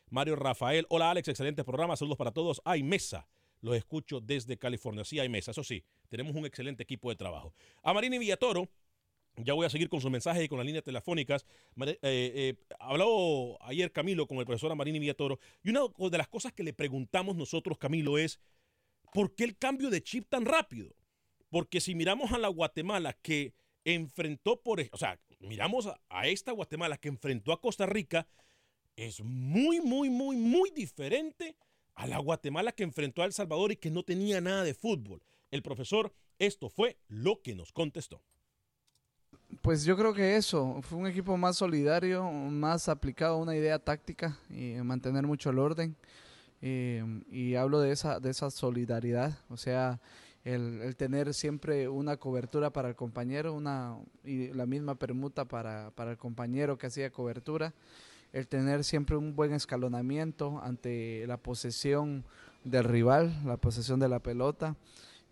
[0.10, 2.62] Mario Rafael, hola Alex, excelente programa, saludos para todos.
[2.66, 3.28] Hay mesa,
[3.62, 5.04] los escucho desde California.
[5.04, 7.54] Sí, hay mesa, eso sí, tenemos un excelente equipo de trabajo.
[7.82, 8.70] A Marini Villatoro,
[9.38, 11.46] ya voy a seguir con sus mensajes y con las líneas telefónicas.
[11.82, 16.54] Eh, eh, habló ayer Camilo con el profesor Amarini Villatoro y una de las cosas
[16.54, 18.40] que le preguntamos nosotros, Camilo, es
[19.12, 20.96] ¿por qué el cambio de chip tan rápido?
[21.50, 23.54] Porque si miramos a la Guatemala que
[23.86, 28.28] enfrentó por, o sea, miramos a, esta Guatemala que enfrentó a Costa Rica,
[28.96, 31.56] es muy, muy, muy, muy diferente
[31.96, 35.22] a la Guatemala que enfrentó a El Salvador y que no tenía nada de fútbol.
[35.52, 38.22] El profesor, esto fue lo que nos contestó.
[39.62, 43.80] Pues yo creo que eso, fue un equipo más solidario, más aplicado a una idea
[43.80, 45.96] táctica y mantener mucho el orden.
[46.62, 50.00] Eh, y hablo de esa, de esa solidaridad, o sea,
[50.44, 56.12] el, tener siempre una cobertura para el compañero, una y la misma permuta para, para
[56.12, 57.74] el compañero que hacía cobertura,
[58.34, 62.26] el tener siempre un buen escalonamiento ante la posesión
[62.64, 64.76] del rival, la posesión de la pelota.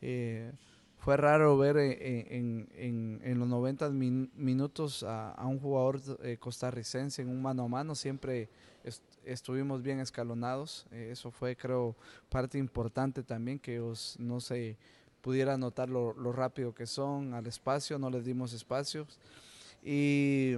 [0.02, 0.52] Eh,
[0.98, 7.42] fue raro ver eh, en, los 90 minutos a, un jugador eh, costarricense en un
[7.42, 8.50] mano a mano, siempre
[9.26, 11.96] estuvimos bien escalonados, eso fue creo
[12.30, 13.80] parte importante también que
[14.20, 14.78] no se
[15.22, 19.20] pudiera notar lo, rápido que son al espacio, no les dimos espacios.
[19.84, 20.58] Y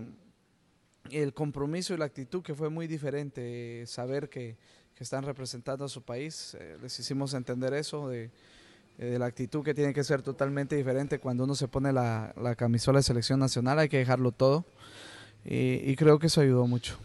[1.11, 4.57] el compromiso y la actitud que fue muy diferente, saber que,
[4.99, 8.31] están representando a su país, eh, les hicimos entender eso, de,
[8.97, 13.03] la actitud que tiene que ser totalmente diferente cuando uno se pone la, camisola de
[13.03, 14.63] selección nacional, hay que dejarlo todo.
[15.43, 16.97] y creo que eso ayudó mucho.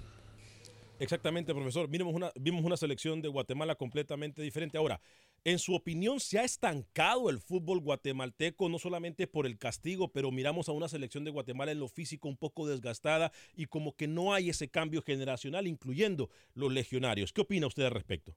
[0.98, 1.88] Exactamente, profesor.
[1.88, 4.78] Vimos una, vimos una selección de Guatemala completamente diferente.
[4.78, 5.00] Ahora,
[5.44, 10.32] en su opinión, ¿se ha estancado el fútbol guatemalteco no solamente por el castigo, pero
[10.32, 14.08] miramos a una selección de Guatemala en lo físico un poco desgastada y como que
[14.08, 17.32] no hay ese cambio generacional, incluyendo los legionarios?
[17.32, 18.34] ¿Qué opina usted al respecto?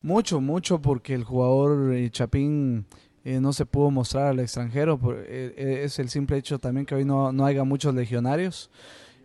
[0.00, 2.86] Mucho, mucho, porque el jugador eh, Chapín
[3.24, 4.98] eh, no se pudo mostrar al extranjero.
[5.24, 8.68] Eh, es el simple hecho también que hoy no, no haya muchos legionarios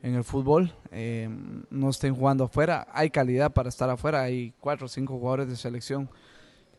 [0.03, 1.29] en el fútbol, eh,
[1.69, 2.87] no estén jugando afuera.
[2.91, 6.09] Hay calidad para estar afuera, hay cuatro o cinco jugadores de selección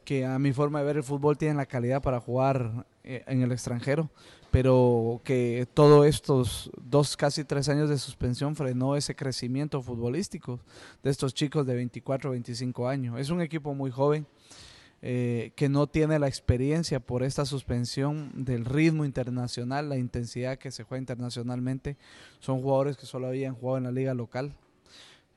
[0.05, 3.43] que a mi forma de ver el fútbol tienen la calidad para jugar eh, en
[3.43, 4.09] el extranjero,
[4.51, 10.61] pero que todos estos dos, casi tres años de suspensión frenó ese crecimiento futbolístico
[11.03, 13.21] de estos chicos de 24 o 25 años.
[13.21, 14.27] Es un equipo muy joven
[15.01, 20.73] eh, que no tiene la experiencia por esta suspensión del ritmo internacional, la intensidad que
[20.73, 21.97] se juega internacionalmente.
[22.41, 24.57] Son jugadores que solo habían jugado en la liga local.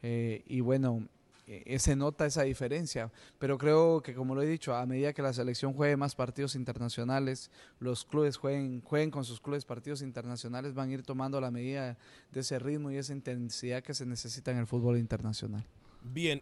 [0.02, 1.08] Eh, y bueno,
[1.45, 5.21] eh, se nota esa diferencia, pero creo que como lo he dicho, a medida que
[5.21, 10.74] la selección juegue más partidos internacionales, los clubes jueguen, jueguen con sus clubes partidos internacionales,
[10.74, 12.00] van a ir tomando la medida
[12.32, 15.63] de ese ritmo y esa intensidad que se necesita en el fútbol internacional.
[16.02, 16.41] Bien,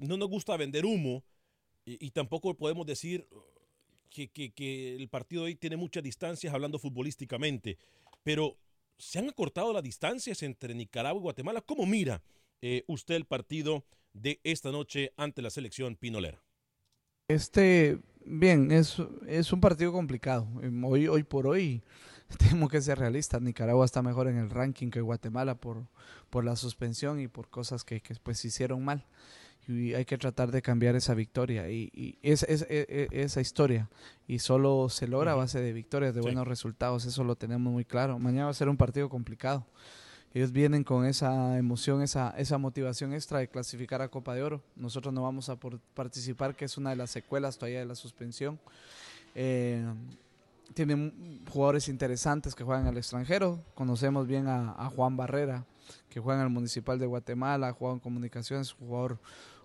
[0.00, 1.22] no nos gusta vender humo,
[1.88, 3.26] y, tampoco podemos decir
[4.10, 7.78] que, el partido hoy tiene muchas distancias hablando futbolísticamente,
[8.22, 8.58] pero
[8.98, 11.62] se han acortado las distancias entre Nicaragua y Guatemala.
[11.62, 12.22] ¿Cómo mira
[12.60, 16.42] eh, usted el partido de esta noche ante la selección pinolera?
[17.28, 18.96] Este, bien, es,
[19.26, 20.48] es un partido complicado.
[20.84, 21.82] Hoy, hoy por hoy
[22.38, 23.40] tenemos que ser realistas.
[23.40, 25.86] Nicaragua está mejor en el ranking que Guatemala por,
[26.28, 29.06] por la suspensión y por cosas que, que pues hicieron mal
[29.68, 33.88] y hay que tratar de cambiar esa victoria y, es, e, e, esa historia
[34.26, 37.84] y solo se logra a base de victorias, de buenos resultados, eso lo tenemos muy
[37.84, 38.18] claro.
[38.18, 39.66] Mañana va a ser un partido complicado.
[40.34, 44.62] Ellos vienen con esa emoción, esa, esa motivación extra de clasificar a Copa de Oro.
[44.76, 45.56] Nosotros no vamos a
[45.94, 48.58] participar, que es una de las secuelas todavía de la suspensión.
[49.34, 49.86] Eh,
[50.74, 53.64] tienen jugadores interesantes que juegan al extranjero.
[53.74, 55.64] Conocemos bien a, a Juan Barrera,
[56.10, 59.18] que juega en el Municipal de Guatemala, juega en comunicaciones, jugador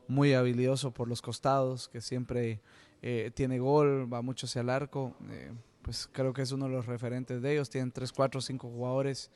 [0.08, 2.62] muy habilidoso por los costados, que siempre
[3.02, 5.14] eh, tiene gol, va mucho hacia el arco.
[5.30, 7.70] Eh, pues creo que es uno de los referentes de ellos.
[7.70, 9.32] Tienen 3, 4, 5 jugadores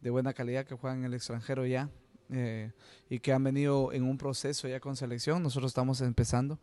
[0.00, 1.90] de buena calidad que juegan en el extranjero ya
[2.30, 2.72] eh,
[3.10, 5.42] y que han venido en un proceso ya con selección.
[5.42, 6.58] Nosotros estamos empezando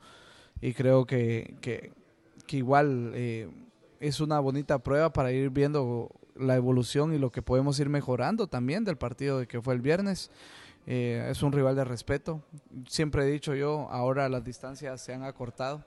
[0.60, 1.94] y creo que, que,
[2.48, 3.14] que igual
[4.00, 8.48] es una bonita prueba para ir viendo la evolución y lo que podemos ir mejorando
[8.48, 10.32] también del partido de que fue el viernes.
[10.90, 12.42] Eh, es un rival de respeto.
[12.88, 15.84] Siempre he dicho yo, ahora las distancias se han acortado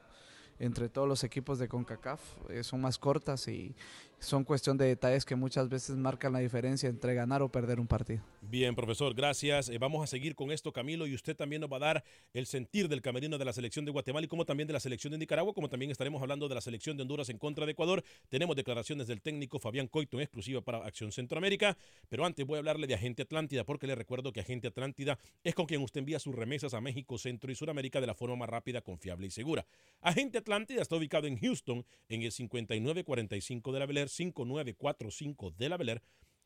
[0.58, 3.74] entre todos los equipos de CONCACAF, eh, son más cortas y
[4.20, 7.86] son cuestión de detalles que muchas veces marcan la diferencia entre ganar o perder un
[7.86, 8.22] partido.
[8.42, 9.68] Bien, profesor, gracias.
[9.68, 12.04] Eh, vamos a seguir con esto, Camilo, y usted también nos va a dar
[12.34, 15.12] el sentir del camerino de la selección de Guatemala y como también de la selección
[15.12, 18.04] de Nicaragua, como también estaremos hablando de la selección de Honduras en contra de Ecuador.
[18.28, 21.76] Tenemos declaraciones del técnico Fabián Coito en exclusiva para Acción Centroamérica,
[22.08, 25.54] pero antes voy a hablarle de Agente Atlántida, porque le recuerdo que Agente Atlántida es
[25.54, 28.48] con quien usted envía sus remesas a México, Centro y Suramérica de la forma más
[28.48, 29.66] rápida, confiable y segura.
[30.02, 35.76] Agente Atlántida está ubicado en Houston, en el 5945 de la Bel 5945 de la
[35.76, 36.00] Bel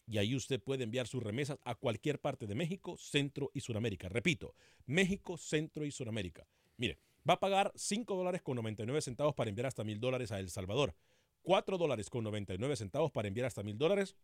[0.07, 4.09] y ahí usted puede enviar sus remesas a cualquier parte de México, Centro y Suramérica.
[4.09, 4.55] Repito,
[4.87, 6.47] México, Centro y Suramérica.
[6.77, 6.99] Mire,
[7.29, 10.51] va a pagar 5 dólares con 99 centavos para enviar hasta mil dólares a El
[10.51, 10.95] Salvador,
[11.43, 14.17] 4 dólares con 99 centavos para enviar hasta mil dólares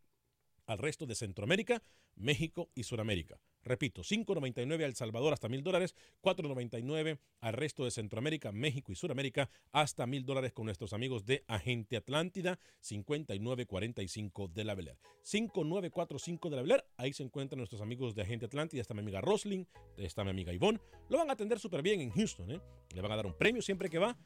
[0.70, 1.82] al resto de Centroamérica,
[2.14, 3.40] México y Sudamérica.
[3.64, 9.50] Repito, 5.99 al Salvador hasta mil dólares, 4.99 al resto de Centroamérica, México y Sudamérica
[9.72, 14.96] hasta mil dólares con nuestros amigos de Agente Atlántida, 5945 de la Beler.
[15.22, 19.20] 5945 de la Beler, ahí se encuentran nuestros amigos de Agente Atlántida, está mi amiga
[19.20, 19.64] Rosling,
[19.96, 20.78] está mi amiga Ivonne,
[21.08, 22.60] lo van a atender súper bien en Houston, ¿eh?
[22.94, 24.16] le van a dar un premio siempre que va.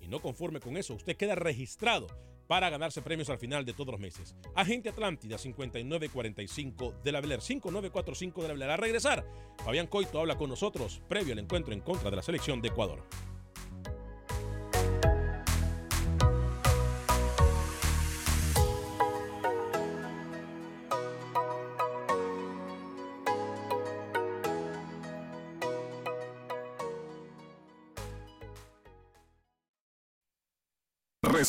[0.00, 2.06] Y no conforme con eso, usted queda registrado
[2.48, 4.34] para ganarse premios al final de todos los meses.
[4.56, 8.70] Agente Atlántida 5945 de la Beler, 5945 de la Beler.
[8.70, 9.24] A regresar,
[9.64, 13.04] Fabián Coito habla con nosotros previo al encuentro en contra de la selección de Ecuador.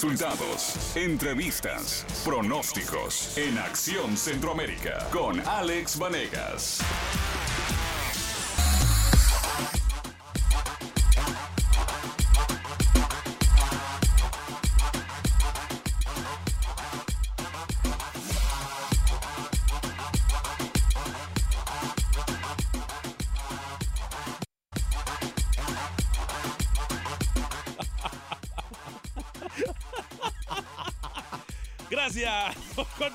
[0.02, 6.80] Resultados, entrevistas, pronósticos en Acción Centroamérica con Alex Vanegas.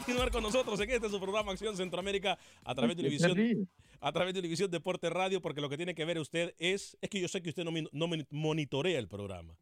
[0.05, 3.69] Continuar con nosotros en este su programa Acción Centroamérica a través de televisión.
[4.01, 7.09] A través de televisión Deporte Radio, porque lo que tiene que ver usted es, es
[7.09, 9.57] que yo sé que usted no, no monitorea el programa.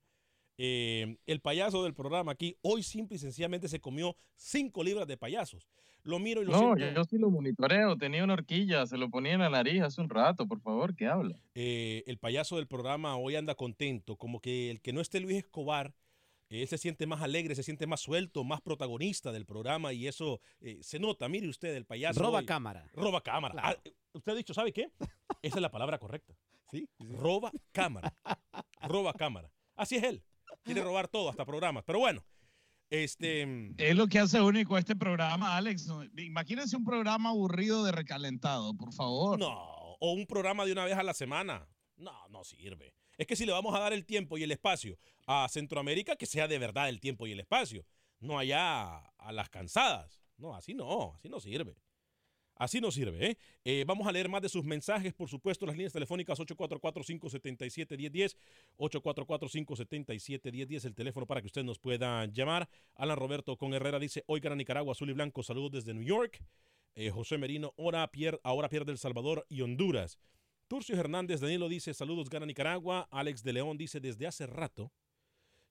[0.59, 5.17] Eh, el payaso del programa aquí hoy simple y sencillamente se comió cinco libras de
[5.17, 5.71] payasos.
[6.03, 7.97] Lo miro y lo No, yo, sí lo monitoreo.
[7.97, 11.07] Tenía una horquilla, se lo ponía en la nariz hace un rato, por favor, ¿qué
[11.07, 11.39] habla?
[11.55, 15.37] Eh, el payaso del programa hoy anda contento, como que el que no esté Luis
[15.37, 15.95] Escobar
[16.61, 20.41] él se siente más alegre, se siente más suelto, más protagonista del programa y eso
[20.61, 21.29] eh, se nota.
[21.29, 22.21] Mire usted, el payaso.
[22.21, 22.85] Roba cámara.
[22.93, 23.55] Roba cámara.
[23.57, 23.77] Ah,
[24.13, 24.91] usted ha dicho, ¿sabe qué?
[25.41, 26.35] Esa es la palabra correcta.
[26.71, 26.89] ¿Sí?
[26.99, 28.15] Roba cámara.
[28.83, 29.51] Roba cámara.
[29.77, 30.23] Así es él.
[30.63, 31.85] Quiere robar todo, hasta programas.
[31.85, 32.25] Pero bueno,
[32.91, 33.47] este...
[33.47, 35.89] Mm, es lo que hace único este programa, Alex.
[36.19, 39.39] Imagínense un programa aburrido de recalentado, por favor.
[39.39, 41.67] No, o un programa de una vez a la semana.
[41.97, 42.95] No, no sirve.
[43.23, 46.27] Es que si le vamos a dar el tiempo y el espacio a Centroamérica, que
[46.27, 47.87] sea de verdad el tiempo y el espacio,
[48.19, 50.27] no allá a las cansadas.
[50.39, 51.77] No, así no, así no sirve.
[52.57, 53.25] Así no sirve.
[53.25, 53.39] ¿eh?
[53.65, 53.85] ¿eh?
[53.87, 58.35] vamos a leer más de sus mensajes, por supuesto, las líneas telefónicas 844-577-1010,
[58.79, 62.69] 844-577-1010, el teléfono para que usted nos pueda llamar.
[62.97, 66.43] Alan Roberto con Herrera dice, oigan a Nicaragua, azul y blanco, saludos desde New York.
[66.97, 70.19] Eh, José Merino, ahora pierde El Salvador y Honduras.
[70.73, 73.07] Turcio Hernández, Danilo dice, saludos, gana Nicaragua.
[73.11, 74.91] Alex de León dice, desde hace rato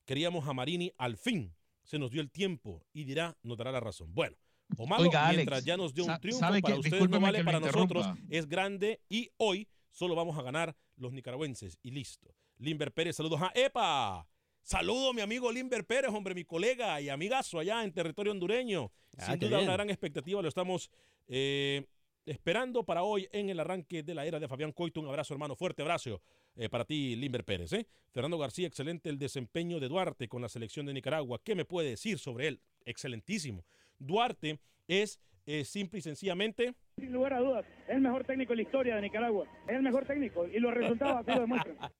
[0.06, 3.80] queríamos a Marini, al fin se nos dio el tiempo y dirá, nos dará la
[3.80, 4.14] razón.
[4.14, 4.38] Bueno,
[4.78, 8.48] o malo, mientras ya nos dio un triunfo, para ustedes no vale, para nosotros es
[8.48, 12.36] grande y hoy solo vamos a ganar los nicaragüenses y listo.
[12.60, 14.28] Limber Pérez, saludos a ¡Epa!
[14.62, 18.92] Saludo mi amigo Limber Pérez, hombre, mi colega y amigazo allá en territorio hondureño.
[19.18, 20.92] Ah, Sin duda una gran expectativa, lo estamos
[21.28, 21.88] eh,
[22.26, 25.00] esperando para hoy en el arranque de la era de Fabián Coito.
[25.00, 26.22] Un abrazo, hermano, fuerte abrazo
[26.56, 27.74] eh, para ti, Limber Pérez.
[27.74, 27.88] ¿eh?
[28.12, 31.42] Fernando García, excelente el desempeño de Duarte con la selección de Nicaragua.
[31.44, 32.62] ¿Qué me puede decir sobre él?
[32.86, 33.66] Excelentísimo.
[33.98, 36.74] Duarte es eh, simple y sencillamente.
[36.98, 39.48] Sin lugar a dudas, es el mejor técnico en la historia de Nicaragua.
[39.68, 41.78] Es el mejor técnico y los resultados así lo demuestran.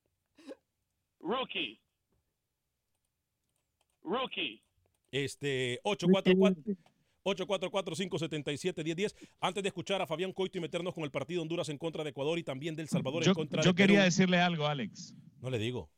[1.20, 1.80] Rookie.
[4.02, 4.62] Rookie.
[5.10, 6.91] Este, 844.
[7.24, 9.14] 844-577-1010.
[9.40, 12.10] Antes de escuchar a Fabián Coito y meternos con el partido Honduras en contra de
[12.10, 15.14] Ecuador y también del Salvador en contra de Yo quería decirle algo, Alex.
[15.40, 15.90] No le digo.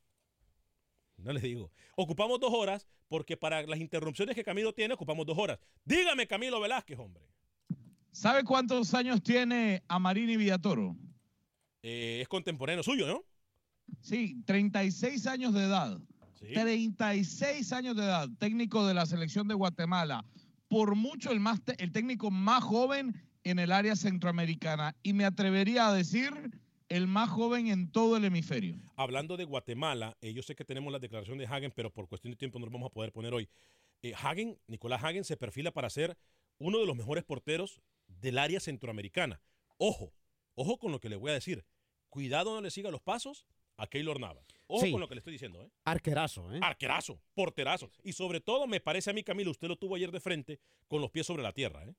[1.18, 1.70] No le digo.
[1.96, 5.58] Ocupamos dos horas porque para las interrupciones que Camilo tiene, ocupamos dos horas.
[5.84, 7.22] Dígame, Camilo Velázquez, hombre.
[8.10, 10.96] ¿Sabe cuántos años tiene Amarini Villatoro?
[11.82, 13.22] eh, es contemporáneo suyo, ¿no?
[14.00, 16.00] Sí, 36 años de edad.
[16.38, 20.24] 36 años de edad, técnico de la selección de Guatemala.
[20.74, 24.96] Por mucho el, más el técnico más joven en el área centroamericana.
[25.04, 26.32] Y me atrevería a decir
[26.88, 28.80] el más joven en todo el hemisferio.
[28.96, 32.32] Hablando de Guatemala, eh, yo sé que tenemos la declaración de Hagen, pero por cuestión
[32.32, 33.48] de tiempo no lo vamos a poder poner hoy.
[34.02, 36.18] Eh, Hagen, Nicolás Hagen, se perfila para ser
[36.58, 39.40] uno de los mejores porteros del área centroamericana.
[39.76, 40.12] Ojo,
[40.56, 41.64] ojo con lo que le voy a decir.
[42.08, 44.44] Cuidado no le siga los pasos a Keylor Navas.
[44.66, 45.62] Ojo con lo que le estoy diciendo.
[45.62, 45.70] ¿eh?
[45.84, 46.60] Arquerazo, ¿eh?
[46.62, 47.90] Arquerazo, porterazo.
[48.02, 50.58] Y sobre todo, me parece a mí, Camilo, usted lo tuvo ayer de frente
[50.88, 51.84] con los pies sobre la tierra.
[51.84, 51.94] ¿eh?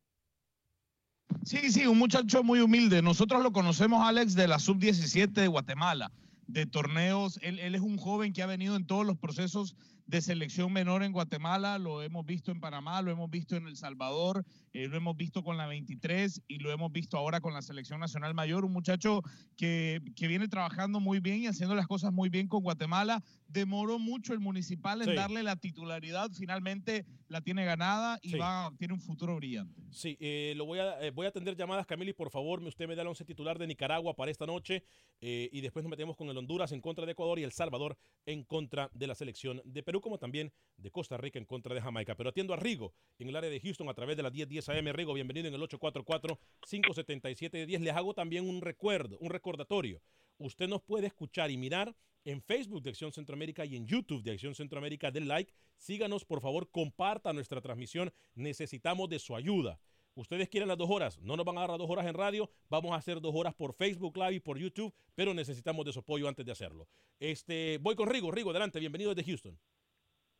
[1.43, 3.01] Sí, sí, un muchacho muy humilde.
[3.01, 6.11] Nosotros lo conocemos, Alex, de la sub-17 de Guatemala,
[6.47, 7.39] de torneos.
[7.43, 9.75] Él, él es un joven que ha venido en todos los procesos
[10.07, 13.75] de selección menor en Guatemala, lo hemos visto en Panamá, lo hemos visto en El
[13.75, 17.63] Salvador, eh, lo hemos visto con la 23 y lo hemos visto ahora con la
[17.63, 19.23] selección nacional mayor, un muchacho
[19.57, 23.23] que, que viene trabajando muy bien y haciendo las cosas muy bien con Guatemala.
[23.47, 28.93] Demoró mucho el municipal en darle la titularidad, finalmente la tiene ganada y va, tiene
[28.93, 29.81] un futuro brillante.
[29.89, 32.87] Sí, eh, lo voy a, eh, voy a atender llamadas, Camilo, y por favor, usted
[32.87, 34.83] me da el once titular de Nicaragua para esta noche
[35.21, 38.43] y después nos metemos con el Honduras en contra de Ecuador y El Salvador en
[38.43, 42.15] contra de la selección de Perú como también de Costa Rica en contra de Jamaica.
[42.15, 44.87] Pero atiendo a Rigo en el área de Houston a través de la 1010 AM.
[44.93, 47.79] Rigo, bienvenido en el 844-577-10.
[47.79, 50.01] Les hago también un recuerdo, un recordatorio.
[50.37, 54.31] Usted nos puede escuchar y mirar en Facebook de Acción Centroamérica y en YouTube de
[54.31, 55.11] Acción Centroamérica.
[55.11, 58.11] Den like, síganos, por favor, comparta nuestra transmisión.
[58.33, 59.79] Necesitamos de su ayuda.
[60.15, 62.49] Ustedes quieren las dos horas, no nos van a dar las dos horas en radio,
[62.69, 65.99] vamos a hacer dos horas por Facebook Live y por YouTube, pero necesitamos de su
[65.99, 66.87] apoyo antes de hacerlo.
[67.19, 68.31] Este, voy con Rigo.
[68.31, 69.59] Rigo, adelante, bienvenido desde Houston.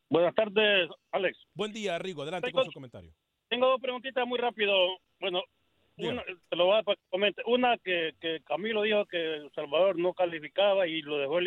[0.09, 1.37] Buenas tardes, Alex.
[1.53, 2.21] Buen día, Rigo.
[2.21, 3.11] Adelante con su comentario.
[3.49, 4.73] Tengo dos preguntitas muy rápido.
[5.19, 5.41] Bueno,
[5.97, 7.45] una, te lo voy a comentar.
[7.47, 11.39] Una que, que Camilo dijo que El Salvador no calificaba y lo dejó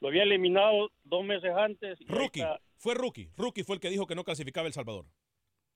[0.00, 1.98] lo había eliminado dos meses antes.
[2.06, 2.44] Rookie,
[2.76, 3.28] fue rookie.
[3.36, 5.06] Rookie fue el que dijo que no clasificaba El Salvador.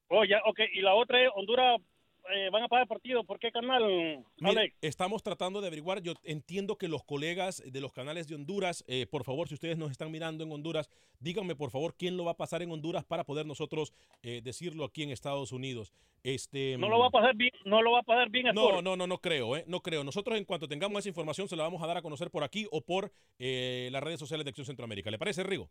[0.09, 0.61] Oh, ya, ok.
[0.73, 1.81] Y la otra es Honduras
[2.31, 3.25] eh, van a pagar partido.
[3.25, 4.77] ¿Por qué canal, Alex?
[4.81, 6.03] estamos tratando de averiguar.
[6.03, 9.77] Yo entiendo que los colegas de los canales de Honduras, eh, por favor, si ustedes
[9.77, 13.05] nos están mirando en Honduras, díganme por favor quién lo va a pasar en Honduras
[13.05, 15.93] para poder nosotros eh, decirlo aquí en Estados Unidos.
[16.23, 18.47] Este, no lo va a pasar bien, no lo va a pasar bien.
[18.55, 20.05] No, no, no, no creo, no creo.
[20.05, 22.69] Nosotros en cuanto tengamos esa información se la vamos a dar a conocer por aquí
[22.71, 25.11] o por las redes sociales de Acción Centroamérica.
[25.11, 25.69] ¿Le parece, Rigo?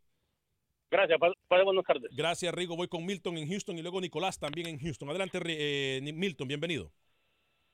[0.92, 2.12] Gracias, para buenas tardes.
[2.14, 2.76] Gracias, Rigo.
[2.76, 5.10] Voy con Milton en Houston y luego Nicolás también en Houston.
[5.10, 6.92] Adelante, eh, Milton, bienvenido.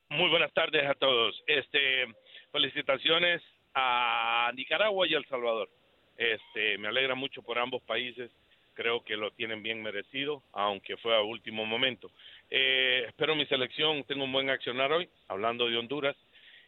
[0.10, 1.36] Muy buenas tardes a todos.
[1.47, 2.06] Este,
[2.51, 3.41] felicitaciones
[3.73, 5.67] a Nicaragua y El Salvador.
[6.15, 8.30] Este, me alegra mucho por ambos países.
[8.75, 12.12] Creo que lo tienen bien merecido, aunque fue a último momento.
[12.51, 16.15] Eh, espero mi selección tenga un buen accionar hoy, hablando de Honduras,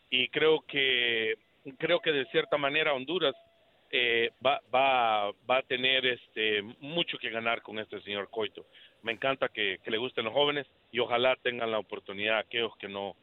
[0.09, 1.37] y creo que
[1.77, 3.35] creo que de cierta manera Honduras
[3.91, 8.65] eh, va, va, va a tener este, mucho que ganar con este señor Coito.
[9.01, 13.15] Me encanta que, le gusten los jóvenes y ojalá tengan la oportunidad aquellos que no,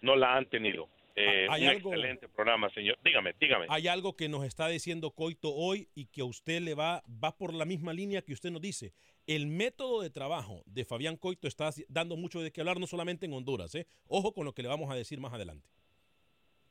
[0.00, 0.88] no la han tenido.
[1.18, 2.98] Eh, un excelente programa, señor.
[3.02, 3.66] Dígame, dígame.
[3.70, 7.36] Hay algo que nos está diciendo Coito hoy y que a usted le va, va
[7.36, 8.92] por la misma línea que usted nos dice.
[9.26, 13.26] El método de trabajo de Fabián Coito está dando mucho de qué hablar, no solamente
[13.26, 13.74] en Honduras.
[13.74, 13.86] ¿eh?
[14.08, 15.68] Ojo con lo que le vamos a decir más adelante.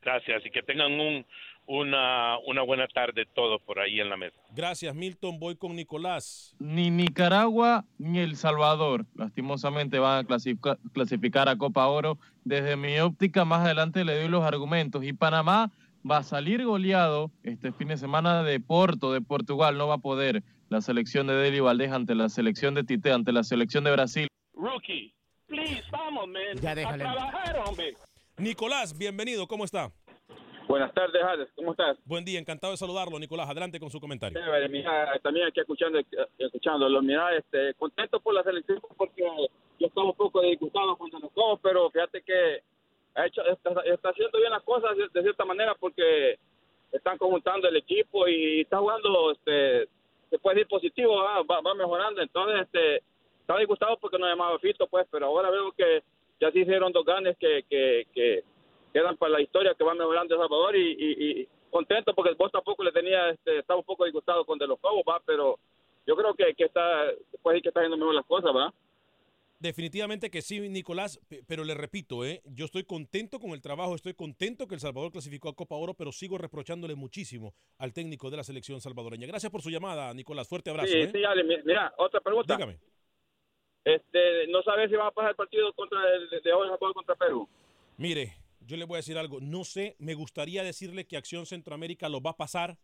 [0.05, 1.25] Gracias y que tengan un,
[1.65, 4.39] una, una buena tarde todos por ahí en la mesa.
[4.51, 5.39] Gracias, Milton.
[5.39, 6.55] Voy con Nicolás.
[6.59, 10.27] Ni Nicaragua ni El Salvador, lastimosamente, van a
[10.93, 12.19] clasificar, a Copa Oro.
[12.43, 15.03] Desde mi óptica, más adelante le doy los argumentos.
[15.03, 15.71] Y Panamá
[16.09, 19.75] va a salir goleado este fin de semana de Porto, de Portugal.
[19.75, 23.31] No va a poder la selección de Deli Valdés ante la selección de Tite, ante
[23.31, 24.27] la selección de Brasil.
[24.53, 25.15] Rookie,
[25.47, 26.61] please, vamos, man.
[26.61, 27.05] Ya déjale.
[27.05, 27.95] A trabajar, hombre.
[28.37, 29.91] Nicolás, bienvenido, ¿cómo está?
[30.67, 31.97] Buenas tardes, Alex, ¿cómo estás?
[32.05, 33.47] Buen día, encantado de saludarlo, Nicolás.
[33.49, 34.39] Adelante con su comentario.
[35.21, 35.99] también aquí escuchando,
[36.37, 37.01] escuchándolo.
[37.01, 39.23] Mira, este, contento por la selección porque
[39.79, 42.61] yo estaba un poco disgustado cuando nos vamos, pero fíjate que
[43.13, 46.37] ha hecho, está, haciendo bien las cosas de, cierta manera porque
[46.91, 49.87] están conjuntando el equipo y está jugando, este,
[50.29, 52.21] se puede decir positivo, va, mejorando.
[52.21, 53.03] Entonces, este,
[53.39, 56.03] estaba disgustado porque no llamaba Fito, pues, pero ahora veo que
[56.39, 58.43] ya se hicieron dos ganes que, que, que
[58.93, 62.83] quedan para la historia que va mejorando El Salvador y, y, contento porque vos tampoco
[62.83, 65.59] le tenía, este, estaba un poco disgustado con De los Cobos, va, pero
[66.07, 68.73] yo creo que, que está, decir que está haciendo mejor las cosas, ¿va?
[69.59, 72.41] Definitivamente que sí, Nicolás, pero le repito, ¿eh?
[72.45, 75.93] yo estoy contento con el trabajo, estoy contento que El Salvador clasificó a Copa Oro,
[75.93, 79.27] pero sigo reprochándole muchísimo al técnico de la selección salvadoreña.
[79.27, 80.47] Gracias por su llamada, Nicolás.
[80.47, 80.91] Fuerte abrazo.
[80.91, 81.09] Sí, ¿eh?
[81.11, 82.55] sí, Ale, mira, otra pregunta.
[82.55, 82.77] Dígame.
[83.85, 87.47] Este, no sabes si va a pasar el partido contra el de hoy contra Perú.
[87.97, 88.33] Mire,
[88.67, 89.39] Yo le voy a decir algo.
[89.39, 92.77] No sé, me gustaría decirle que Acción Centroamérica lo va a pasar.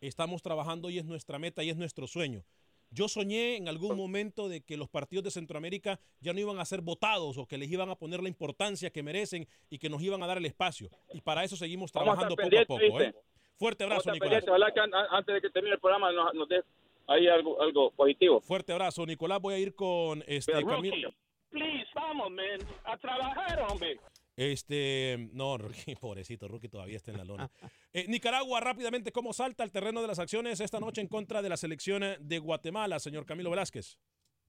[0.00, 2.44] Estamos trabajando y es nuestra meta y es nuestro sueño.
[2.90, 6.64] Yo soñé en algún momento de que los partidos de Centroamérica ya no iban a
[6.64, 10.02] ser votados o que les iban a poner la importancia que merecen y que nos
[10.02, 10.88] iban a dar el espacio.
[11.12, 13.00] Y para eso seguimos trabajando poco a poco.
[13.00, 13.14] ¿eh?
[13.58, 14.42] Fuerte abrazo, Nicolás.
[14.48, 16.64] Ojalá que antes de que termine el programa nos, nos dé
[17.08, 18.40] ahí algo, algo positivo.
[18.40, 19.40] Fuerte abrazo, Nicolás.
[19.40, 21.12] Voy a ir con este Camilo.
[21.50, 23.98] Please, vamos, man, a trabajar, hombre.
[24.36, 27.50] Este, no, Rookie, pobrecito, Rookie todavía está en la lona.
[27.94, 31.48] Eh, Nicaragua, rápidamente, ¿cómo salta el terreno de las acciones esta noche en contra de
[31.48, 33.98] la selección de Guatemala, señor Camilo Velázquez?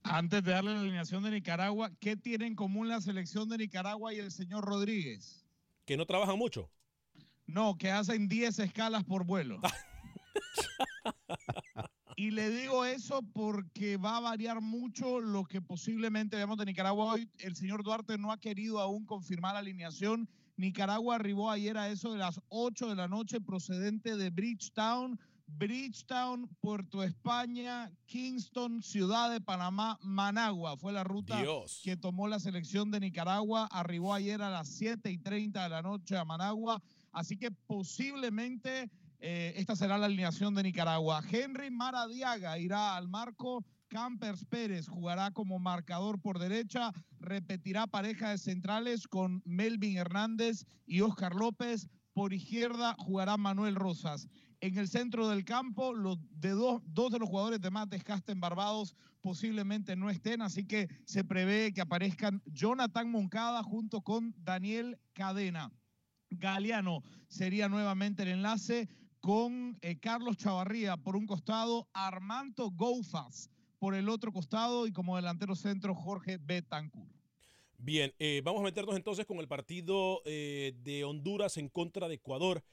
[0.04, 4.14] Antes de darle la alineación de Nicaragua, ¿qué tiene en común la selección de Nicaragua
[4.14, 5.48] y el señor Rodríguez?
[5.86, 6.70] Que no trabajan mucho.
[7.48, 9.62] No, que hacen 10 escalas por vuelo.
[12.20, 17.14] Y le digo eso porque va a variar mucho lo que posiblemente veamos de Nicaragua
[17.14, 17.30] hoy.
[17.38, 20.28] El señor Duarte no ha querido aún confirmar la alineación.
[20.58, 25.18] Nicaragua arribó ayer a eso de las 8 de la noche procedente de Bridgetown.
[25.48, 30.76] Bridgetown, Puerto España, Kingston, Ciudad de Panamá, Managua.
[30.76, 31.42] Fue la ruta
[31.82, 33.70] que tomó la selección de Nicaragua.
[33.72, 36.84] Arribó ayer a las 7 y 30 de la noche a Managua.
[37.14, 41.22] Así que posiblemente eh, esta será la alineación de Nicaragua.
[41.30, 43.66] Henry Maradiaga irá al marco.
[43.90, 46.92] Campers Pérez jugará como marcador por derecha.
[47.20, 51.88] Repetirá pareja de centrales con Melvin Hernández y Oscar López.
[52.14, 54.28] Por izquierda jugará Manuel Rosas.
[54.62, 58.34] En el centro del campo, los de dos, dos de los jugadores de más desgaste
[58.36, 64.98] Barbados posiblemente no estén, así que se prevé que aparezcan Jonathan Moncada junto con Daniel
[65.14, 65.72] Cadena.
[66.30, 68.88] Galeano sería nuevamente el enlace
[69.20, 75.16] con eh, Carlos Chavarría por un costado, Armando Goufas por el otro costado y como
[75.16, 77.10] delantero centro Jorge Betancourt.
[77.78, 82.16] Bien, eh, vamos a meternos entonces con el partido eh, de Honduras en contra de
[82.16, 82.64] Ecuador.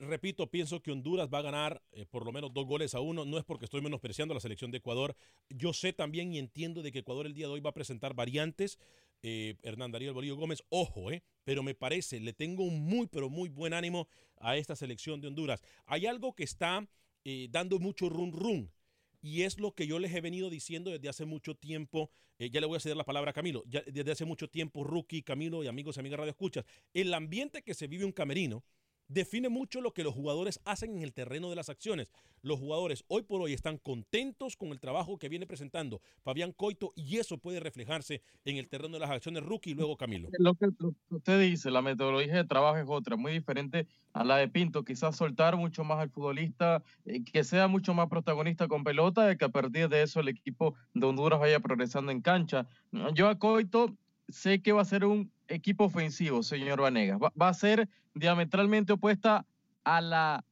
[0.00, 3.24] repito, pienso que Honduras va a ganar por lo menos dos goles a uno.
[3.24, 5.16] No es porque estoy menospreciando a la selección de Ecuador.
[5.48, 8.14] Yo sé también y entiendo de que Ecuador el día de hoy va a presentar
[8.14, 8.78] variantes.
[9.22, 13.48] Hernán Darío Bolillo Gómez, ojo, eh, pero me parece, le tengo un muy, pero muy
[13.48, 14.08] buen ánimo
[14.38, 15.62] a esta selección de Honduras.
[15.86, 16.88] Hay algo que está
[17.24, 18.72] eh, dando mucho run run.
[19.20, 22.10] Y es lo que yo les he venido diciendo desde hace mucho tiempo.
[22.38, 23.64] Eh, ya le voy a ceder la palabra a Camilo.
[23.66, 26.64] Ya, desde hace mucho tiempo, Rookie, Camilo y amigos y amigas Radio Escuchas.
[26.94, 28.62] El ambiente que se vive un camerino
[29.08, 32.12] define mucho lo que los jugadores hacen en el terreno de las acciones.
[32.42, 36.92] Los jugadores hoy por hoy están contentos con el trabajo que viene presentando Fabián Coito
[36.94, 40.28] y eso puede reflejarse en el terreno de las acciones rookie y luego Camilo.
[40.38, 40.68] Lo que
[41.10, 44.84] usted dice, la metodología de trabajo es otra, muy diferente a la de Pinto.
[44.84, 49.44] Quizás soltar mucho más al futbolista, eh, que sea mucho más protagonista con pelota, que
[49.44, 52.66] a partir de eso el equipo de Honduras vaya progresando en cancha.
[53.14, 53.96] Yo a Coito
[54.28, 57.18] sé que va a ser un equipo ofensivo, señor Vanegas.
[57.20, 59.46] Va, a ser diametralmente opuesta
[59.84, 60.44] a la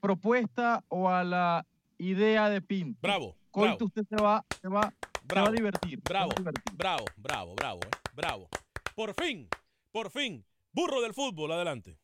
[0.00, 1.66] propuesta o a la
[1.98, 2.98] idea de Pinto.
[3.02, 3.36] Bravo.
[3.50, 4.92] Coito usted se va, se va,
[5.34, 6.00] a divertir.
[6.04, 6.30] Bravo,
[6.74, 8.48] bravo, bravo, bravo, eh, bravo.
[8.94, 9.48] Por fin,
[9.90, 11.98] por fin, burro del fútbol, adelante.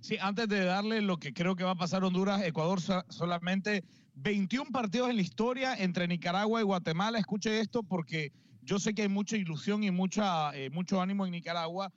[0.00, 3.84] Sí, antes de darle lo que creo que va a pasar Honduras, Ecuador solamente
[4.14, 7.18] 21 partidos en la historia entre Nicaragua y Guatemala.
[7.18, 8.32] Escuche esto porque
[8.68, 11.90] yo sé que hay mucha ilusión y mucha, eh, mucho ánimo en Nicaragua,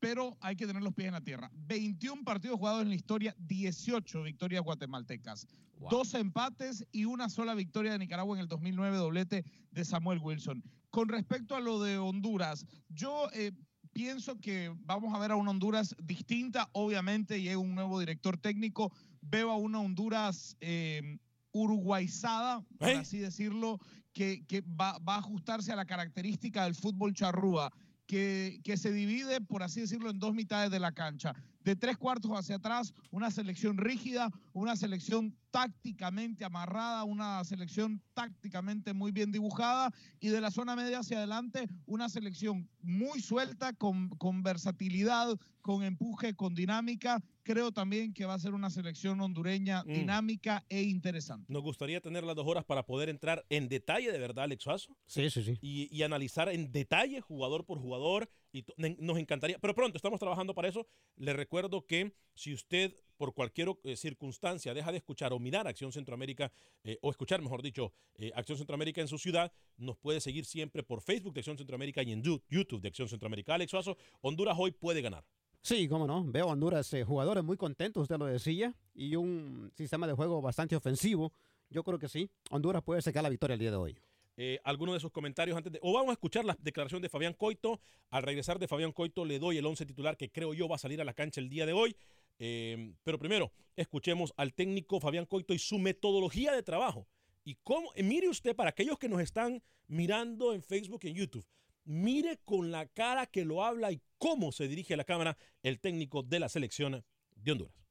[0.00, 1.52] pero hay que tener los pies en la tierra.
[1.54, 5.46] 21 partidos jugados en la historia, 18 victorias guatemaltecas,
[5.88, 10.64] dos empates y una sola victoria de Nicaragua en el 2009, doblete de Samuel Wilson.
[10.90, 13.52] Con respecto a lo de Honduras, yo eh,
[13.92, 18.36] pienso que vamos a ver a una Honduras distinta, obviamente, y hay un nuevo director
[18.36, 18.92] técnico.
[19.20, 21.18] Veo a una Honduras eh,
[21.52, 22.96] uruguayzada, por ¿Eh?
[22.96, 23.78] así decirlo,
[24.16, 27.70] que, va, a ajustarse a la característica del fútbol charrúa,
[28.06, 31.34] que se divide, por así decirlo, en dos mitades de la cancha.
[31.66, 38.92] De tres cuartos hacia atrás, una selección rígida, una selección tácticamente amarrada, una selección tácticamente
[38.92, 44.10] muy bien dibujada y de la zona media hacia adelante una selección muy suelta, con,
[44.10, 47.20] con versatilidad, con empuje, con dinámica.
[47.42, 49.88] Creo también que va a ser una selección hondureña mm.
[49.88, 51.52] dinámica e interesante.
[51.52, 54.96] Nos gustaría tener las dos horas para poder entrar en detalle, de verdad, Alex Suazo.
[55.06, 55.58] Sí, sí, sí.
[55.60, 58.30] Y, y analizar en detalle, jugador por jugador.
[58.52, 60.86] Y nos encantaría, pero pronto estamos trabajando para eso.
[61.16, 65.92] Le recuerdo que si usted por cualquier eh, circunstancia deja de escuchar o mirar Acción
[65.92, 66.52] Centroamérica,
[66.84, 70.82] eh, o escuchar, mejor dicho, eh, Acción Centroamérica en su ciudad, nos puede seguir siempre
[70.82, 73.54] por Facebook de Acción Centroamérica y en YouTube de Acción Centroamérica.
[73.54, 75.24] Alex Suazo, Honduras hoy puede ganar.
[75.62, 76.24] Sí, cómo no.
[76.24, 80.76] Veo a Honduras jugadores muy contentos, usted lo decía, y un sistema de juego bastante
[80.76, 81.32] ofensivo.
[81.70, 82.30] Yo creo que sí.
[82.50, 83.98] Honduras puede sacar la victoria el día de hoy.
[84.36, 85.78] Eh, alguno de sus comentarios antes de...
[85.82, 87.80] O vamos a escuchar la declaración de Fabián Coito.
[88.10, 90.78] Al regresar de Fabián Coito le doy el 11 titular que creo yo va a
[90.78, 91.96] salir a la cancha el día de hoy.
[92.38, 97.08] Eh, pero primero, escuchemos al técnico Fabián Coito y su metodología de trabajo.
[97.44, 101.14] Y cómo, eh, mire usted, para aquellos que nos están mirando en Facebook y en
[101.14, 101.46] YouTube,
[101.84, 105.78] mire con la cara que lo habla y cómo se dirige a la cámara el
[105.80, 107.04] técnico de la selección
[107.36, 107.85] de Honduras.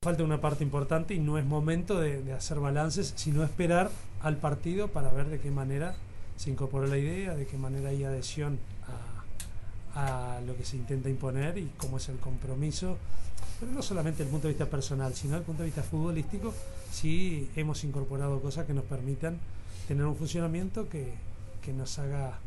[0.00, 3.90] Falta una parte importante y no es momento de, hacer balances, sino esperar
[4.22, 5.96] al partido para ver de qué manera
[6.36, 8.60] se incorpora la idea, de qué manera hay adhesión
[9.96, 12.96] a, lo que se intenta imponer y cómo es el compromiso
[13.58, 15.82] pero no solamente desde el punto de vista personal, sino desde el punto de vista
[15.82, 16.54] futbolístico,
[16.92, 19.36] sí hemos incorporado cosas que nos permitan
[19.88, 21.12] tener un funcionamiento que,
[21.60, 22.38] que nos haga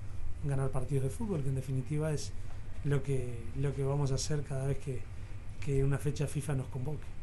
[0.45, 2.31] ganar partidos de fútbol, que en definitiva es
[2.85, 5.01] lo que, lo que vamos a hacer cada vez que,
[5.63, 7.20] que una fecha FIFA nos convoque.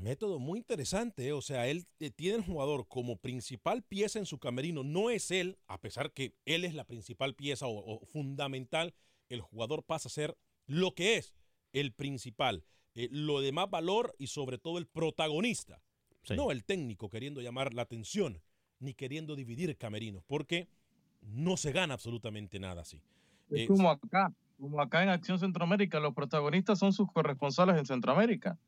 [0.00, 1.32] Método muy interesante, ¿eh?
[1.32, 5.30] o sea, él eh, tiene el jugador como principal pieza en su camerino, no es
[5.30, 8.94] él, a pesar que él es la principal pieza o, o fundamental,
[9.28, 11.34] el jugador pasa a ser lo que es,
[11.72, 15.82] el principal, eh, lo de más valor y sobre todo el protagonista.
[16.36, 18.42] No el técnico queriendo llamar la atención
[18.78, 20.68] ni queriendo dividir camerinos, porque
[21.22, 23.02] no se gana absolutamente nada así.
[23.50, 28.58] Es como acá, como acá en Acción Centroamérica, los protagonistas son sus corresponsales en Centroamérica.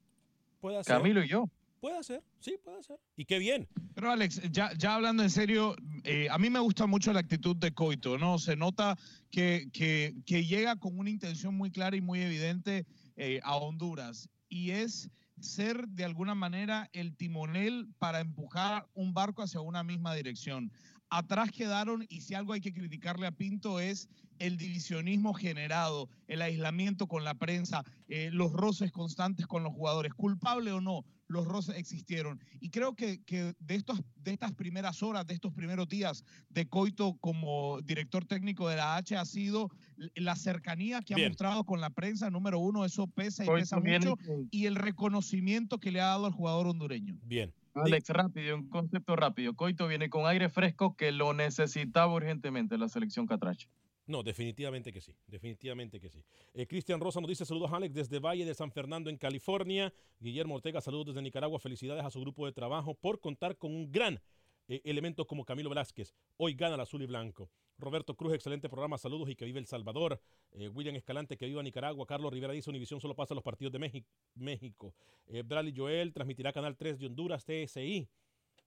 [0.62, 0.96] Puede ser.
[0.96, 1.50] Camilo y yo.
[1.80, 2.96] Puede ser, sí, puede ser.
[3.16, 3.66] Y qué bien.
[3.96, 7.56] Pero Alex, ya, ya hablando en serio, eh, a mí me gusta mucho la actitud
[7.56, 8.38] de Coito, ¿no?
[8.38, 8.96] Se nota
[9.32, 12.86] que, que, que llega con una intención muy clara y muy evidente
[13.16, 14.28] eh, a Honduras.
[14.48, 15.10] Y es
[15.40, 20.70] ser de alguna manera el timonel para empujar un barco hacia una misma dirección.
[21.10, 24.08] Atrás quedaron, y si algo hay que criticarle a Pinto es
[24.38, 30.12] el divisionismo generado, el aislamiento con la prensa, eh, los roces constantes con los jugadores,
[30.14, 32.40] culpable o no, los roces existieron.
[32.60, 36.68] Y creo que, que, de, estos, de estas primeras horas, de estos primeros días de
[36.68, 39.70] Coito como director técnico de la H ha sido
[40.14, 41.26] la cercanía que Bien.
[41.26, 44.48] ha mostrado con la prensa, número uno, eso pesa y Coito pesa mucho, viene...
[44.50, 47.18] y el reconocimiento que le ha dado al jugador hondureño.
[47.24, 47.52] Bien.
[47.74, 49.54] Alex, rápido, un concepto rápido.
[49.54, 53.68] Coito viene con aire fresco que lo necesitaba urgentemente la selección Catracha.
[54.06, 56.24] No, definitivamente que sí, definitivamente que sí.
[56.54, 59.92] Eh, Cristian Rosa nos dice saludos Alex desde Valle de San Fernando en California.
[60.18, 63.92] Guillermo Ortega, saludos desde Nicaragua, felicidades a su grupo de trabajo por contar con un
[63.92, 64.20] gran
[64.68, 66.14] eh, elemento como Camilo Velázquez.
[66.36, 67.50] Hoy gana el azul y blanco.
[67.78, 70.20] Roberto Cruz, excelente programa, saludos y que vive El Salvador.
[70.52, 72.06] Eh, William Escalante, que viva Nicaragua.
[72.06, 74.02] Carlos Rivera dice, Univisión solo pasa los partidos de
[74.34, 74.94] México.
[75.26, 78.08] Eh, Bradley Joel transmitirá Canal 3 de Honduras, TSI.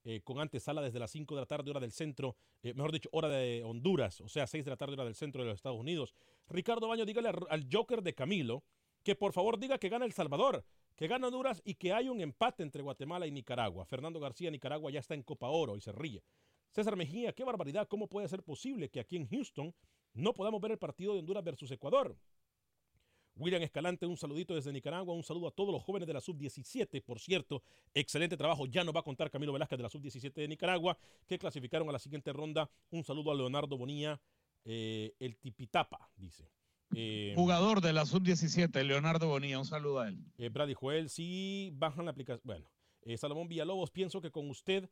[0.08, 3.10] Eh, con antesala desde las 5 de la tarde, hora del centro, eh, mejor dicho,
[3.12, 5.80] hora de Honduras, o sea, 6 de la tarde, hora del centro de los Estados
[5.80, 6.14] Unidos.
[6.48, 8.64] Ricardo Baño, dígale al, al Joker de Camilo
[9.06, 12.22] que por favor diga que gana El Salvador, que gana Honduras y que hay un
[12.22, 13.86] empate entre Guatemala y Nicaragua.
[13.86, 16.24] Fernando García, Nicaragua ya está en Copa Oro y se ríe.
[16.72, 19.74] César Mejía, qué barbaridad, ¿cómo puede ser posible que aquí en Houston
[20.14, 22.18] no podamos ver el partido de Honduras versus Ecuador?
[23.36, 27.04] William Escalante, un saludito desde Nicaragua, un saludo a todos los jóvenes de la sub-17,
[27.04, 27.62] por cierto,
[27.94, 31.38] excelente trabajo, ya nos va a contar Camilo Velázquez de la sub-17 de Nicaragua, que
[31.38, 32.70] clasificaron a la siguiente ronda.
[32.92, 34.20] Un saludo a Leonardo Bonilla,
[34.64, 36.50] eh, el Tipitapa, dice.
[36.94, 40.18] Eh, Jugador de la sub-17, Leonardo Bonilla, un saludo a él.
[40.38, 42.42] Eh, Brady Joel, sí, bajan la aplicación.
[42.46, 42.70] Bueno,
[43.02, 44.90] eh, Salomón Villalobos, pienso que con usted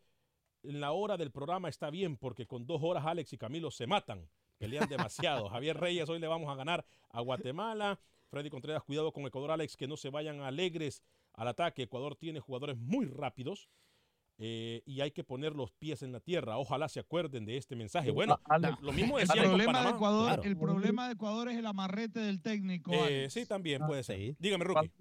[0.64, 3.88] en la hora del programa está bien, porque con dos horas Alex y Camilo se
[3.88, 4.28] matan,
[4.58, 5.50] pelean demasiado.
[5.50, 8.00] Javier Reyes, hoy le vamos a ganar a Guatemala.
[8.34, 11.04] Freddy Contreras, cuidado con Ecuador, Alex, que no se vayan alegres
[11.34, 11.84] al ataque.
[11.84, 13.70] Ecuador tiene jugadores muy rápidos
[14.40, 16.58] eh, y hay que poner los pies en la tierra.
[16.58, 18.10] Ojalá se acuerden de este mensaje.
[18.10, 18.40] Bueno,
[18.82, 20.44] lo mismo decía el problema, de Ecuador, claro.
[20.46, 22.92] el problema de Ecuador es el amarrete del técnico.
[22.92, 24.18] Eh, sí, también puede ser.
[24.18, 24.36] Sí.
[24.40, 24.92] Dígame, Rookie.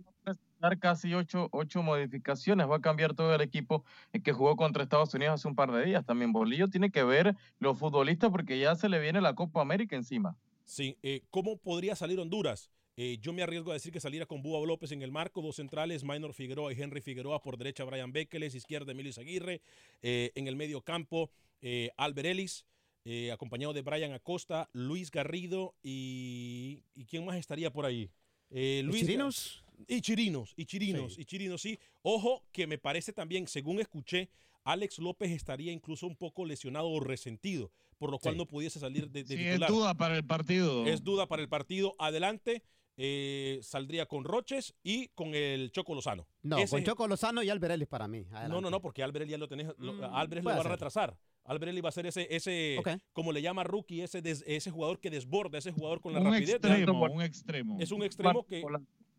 [0.60, 3.82] Dar casi ocho, ocho modificaciones, va a cambiar todo el equipo
[4.22, 6.04] que jugó contra Estados Unidos hace un par de días.
[6.04, 9.96] También Bolillo tiene que ver los futbolistas porque ya se le viene la Copa América
[9.96, 10.36] encima.
[10.66, 12.70] Sí, eh, ¿cómo podría salir Honduras?
[12.96, 15.56] Eh, yo me arriesgo a decir que saliera con Búa López en el marco, dos
[15.56, 19.62] centrales, Minor Figueroa y Henry Figueroa, por derecha Brian Bekeles, izquierda Emilio Aguirre,
[20.02, 21.30] eh, en el medio campo
[21.62, 22.66] eh, Albert Ellis,
[23.04, 28.10] eh, acompañado de Brian Acosta, Luis Garrido y, y ¿quién más estaría por ahí?
[28.50, 29.64] Luis Chirinos?
[29.88, 31.22] Y Chirinos, y Chirinos, sí.
[31.22, 31.78] y Chirinos, sí.
[32.02, 34.28] Ojo que me parece también, según escuché,
[34.64, 38.38] Alex López estaría incluso un poco lesionado o resentido, por lo cual sí.
[38.38, 39.70] no pudiese salir de, de sí, titular.
[39.70, 40.86] Es duda para el partido.
[40.86, 41.96] Es duda para el partido.
[41.98, 42.62] Adelante.
[43.04, 46.24] Eh, saldría con Roches y con el Choco Lozano.
[46.44, 46.76] No, Ese...
[46.76, 48.18] con Choco Lozano y Alberelis para mí.
[48.30, 48.48] Adelante.
[48.48, 49.66] No, no, no, porque Alberelis ya lo tenés.
[49.76, 51.18] Mm, Alberelis lo va a retrasar.
[51.42, 52.98] Alberelis va a ser ese, ese okay.
[53.12, 56.26] como le llama rookie, ese, des, ese jugador que desborda, ese jugador con la un
[56.26, 56.54] rapidez.
[56.54, 57.76] Extremo, un extremo.
[57.80, 58.62] Es un extremo que.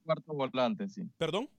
[0.06, 1.04] Cuarto volante, sí.
[1.18, 1.50] ¿Perdón?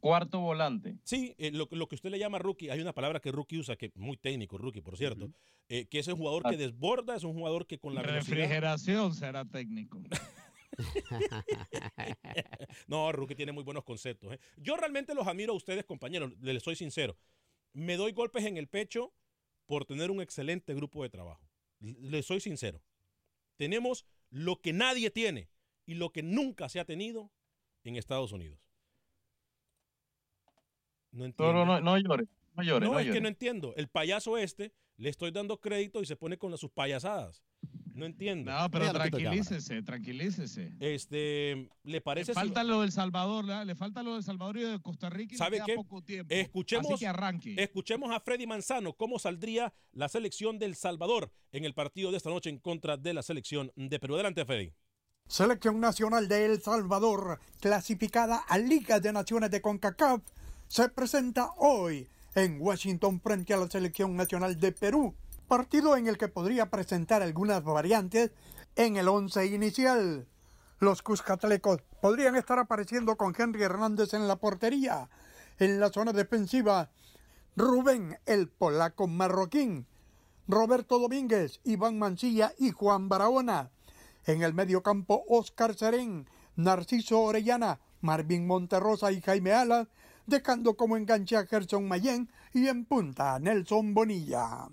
[0.00, 0.96] cuarto volante.
[1.04, 3.76] Sí, eh, lo, lo, que usted le llama rookie, hay una palabra que rookie usa,
[3.76, 5.34] que es muy técnico, rookie, por cierto, uh -huh.
[5.68, 9.44] eh, que es un jugador que desborda, es un jugador que con la refrigeración será
[9.44, 10.00] técnico.
[12.86, 14.32] no, Rookie tiene muy buenos conceptos.
[14.32, 14.40] ¿eh?
[14.56, 17.16] Yo realmente los admiro a ustedes, compañeros, les soy sincero.
[17.72, 19.12] Me doy golpes en el pecho
[19.66, 21.48] por tener un excelente grupo de trabajo.
[21.80, 22.82] Les soy sincero.
[23.56, 25.48] Tenemos lo que nadie tiene
[25.86, 27.30] y lo que nunca se ha tenido
[27.84, 28.58] en Estados Unidos.
[31.12, 31.52] No entiendo.
[31.52, 32.26] No, no, no, llore.
[32.54, 33.16] No, llore, no, no es llore.
[33.16, 33.74] que no entiendo.
[33.76, 37.42] El payaso este le estoy dando crédito y se pone con sus payasadas.
[38.00, 38.50] No entiendo.
[38.50, 40.72] No, pero tranquilícese, tranquilícese.
[40.80, 42.30] Este, ¿le parece?
[42.30, 42.66] Le falta si...
[42.68, 43.64] lo del Salvador, ¿la?
[43.64, 45.74] le falta lo del Salvador y de Costa Rica y ¿Sabe queda qué?
[45.76, 46.34] poco tiempo.
[46.34, 47.54] Escuchemos, Así que arranque.
[47.58, 52.30] escuchemos a Freddy Manzano cómo saldría la selección del Salvador en el partido de esta
[52.30, 54.14] noche en contra de la selección de Perú.
[54.14, 54.72] Adelante, Freddy.
[55.26, 60.22] Selección Nacional de El Salvador, clasificada a Liga de Naciones de CONCACAF,
[60.66, 65.14] se presenta hoy en Washington frente a la Selección Nacional de Perú,
[65.50, 68.30] partido en el que podría presentar algunas variantes
[68.76, 70.28] en el once inicial.
[70.78, 75.10] Los Cuscatlecos podrían estar apareciendo con Henry Hernández en la portería.
[75.58, 76.92] En la zona defensiva,
[77.56, 79.88] Rubén el polaco marroquín,
[80.46, 83.72] Roberto Domínguez, Iván Mancilla y Juan Barahona.
[84.26, 89.88] En el mediocampo, Oscar Serén, Narciso Orellana, Marvin Monterrosa y Jaime Alas,
[90.26, 94.68] dejando como enganche a Gerson Mayén y en punta Nelson Bonilla.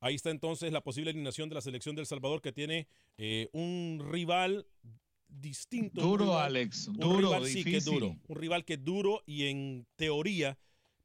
[0.00, 2.86] Ahí está entonces la posible alineación de la selección del Salvador que tiene
[3.18, 4.66] eh, un rival
[5.28, 6.00] distinto.
[6.00, 6.88] Duro, rival, Alex.
[6.88, 7.64] Un Duro, rival difícil.
[7.64, 8.16] sí que es duro.
[8.28, 10.58] Un rival que es duro y en teoría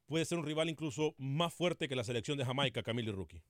[0.06, 3.42] puede ser un rival incluso más fuerte que la selección de Jamaica, Camilo y Rookie.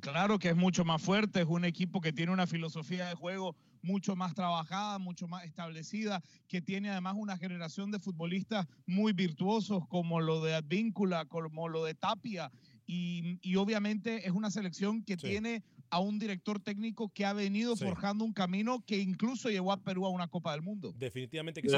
[0.00, 3.56] Claro que es mucho más fuerte, es un equipo que tiene una filosofía de juego
[3.82, 9.86] mucho más trabajada, mucho más establecida, que tiene además una generación de futbolistas muy virtuosos
[9.88, 12.52] como lo de Advíncula, como lo de Tapia,
[12.86, 15.28] y, y obviamente es una selección que sí.
[15.28, 17.84] tiene a un director técnico que ha venido sí.
[17.84, 20.92] forjando un camino que incluso llevó a Perú a una Copa del Mundo.
[20.98, 21.76] Definitivamente que sí.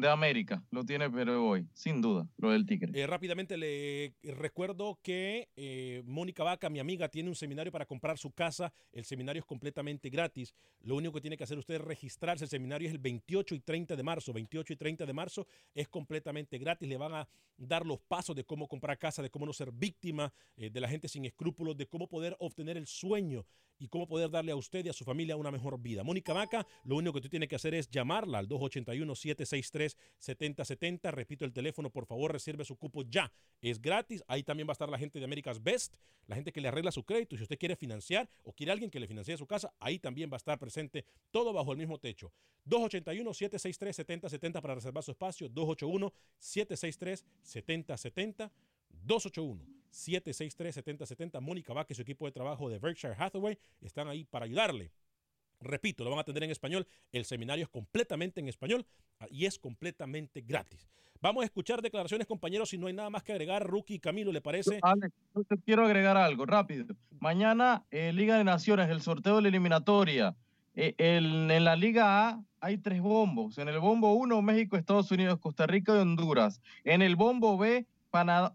[0.00, 2.98] De América, lo tiene Perú hoy, sin duda, lo del Tigre.
[2.98, 8.16] Eh, rápidamente le recuerdo que eh, Mónica Vaca, mi amiga, tiene un seminario para comprar
[8.16, 8.72] su casa.
[8.92, 10.54] El seminario es completamente gratis.
[10.80, 12.44] Lo único que tiene que hacer usted es registrarse.
[12.44, 14.32] El seminario es el 28 y 30 de marzo.
[14.32, 16.88] 28 y 30 de marzo es completamente gratis.
[16.88, 17.28] Le van a
[17.58, 20.88] dar los pasos de cómo comprar casa, de cómo no ser víctima eh, de la
[20.88, 23.44] gente sin escrúpulos, de cómo poder obtener el sueño
[23.80, 26.04] y cómo poder darle a usted y a su familia una mejor vida.
[26.04, 28.46] Mónica Vaca, lo único que tú tienes que hacer es llamarla al
[30.20, 31.12] 281-763-7070.
[31.12, 33.30] Repito el teléfono, por favor, reserve su cupo ya.
[33.60, 34.24] Es gratis.
[34.26, 35.94] Ahí también va a estar la gente de America's Best,
[36.26, 37.36] la gente que le arregla su crédito.
[37.36, 40.36] Si usted quiere financiar o quiere alguien que le financie su casa, ahí también va
[40.36, 42.32] a estar presente todo bajo el mismo techo.
[42.66, 45.48] 281-763-7070 para reservar su espacio.
[45.50, 48.50] 281-763-7070.
[49.06, 51.40] 281-763-7070.
[51.40, 54.90] Mónica Vaca y su equipo de trabajo de Berkshire Hathaway están ahí para ayudarle.
[55.60, 56.86] Repito, lo van a atender en español.
[57.12, 58.86] El seminario es completamente en español
[59.30, 60.88] y es completamente gratis.
[61.22, 63.66] Vamos a escuchar declaraciones, compañeros, si no hay nada más que agregar.
[63.66, 64.78] Rookie Camilo, ¿le parece?
[64.80, 66.86] Alex, yo quiero agregar algo rápido.
[67.18, 70.34] Mañana, eh, Liga de Naciones, el sorteo de la eliminatoria.
[70.74, 73.58] Eh, el, en la Liga A hay tres bombos.
[73.58, 76.62] En el bombo 1, México, Estados Unidos, Costa Rica y Honduras.
[76.84, 78.52] En el bombo B, Panamá,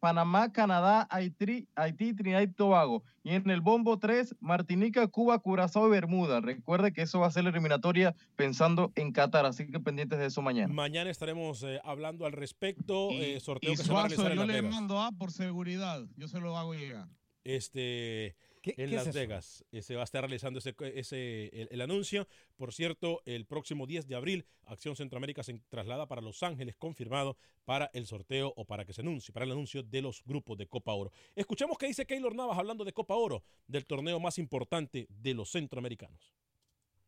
[0.00, 3.04] Panamá, Canadá, Haití, Haití, Trinidad y Tobago.
[3.22, 6.40] Y en el bombo 3, Martinica, Cuba, Curazao y Bermuda.
[6.40, 10.26] Recuerde que eso va a ser la eliminatoria pensando en Qatar, así que pendientes de
[10.26, 10.72] eso mañana.
[10.72, 13.10] Mañana estaremos eh, hablando al respecto.
[13.10, 14.74] Y, eh, sorteo y que Suazo, se va a realizar yo en Las le Vegas.
[14.74, 17.08] mando A por seguridad, yo se lo hago llegar.
[17.44, 18.34] Este,
[18.74, 19.14] ¿Qué, en qué Las es?
[19.14, 19.64] Vegas.
[19.70, 22.26] Eh, se va a estar realizando ese, ese el, el anuncio.
[22.56, 27.36] Por cierto, el próximo 10 de abril, Acción Centroamérica se traslada para Los Ángeles, confirmado
[27.64, 30.66] para el sorteo o para que se anuncie, para el anuncio de los grupos de
[30.66, 31.12] Copa Oro.
[31.36, 35.50] Escuchemos qué dice Keylor Navas hablando de Copa Oro, del torneo más importante de los
[35.50, 36.34] centroamericanos.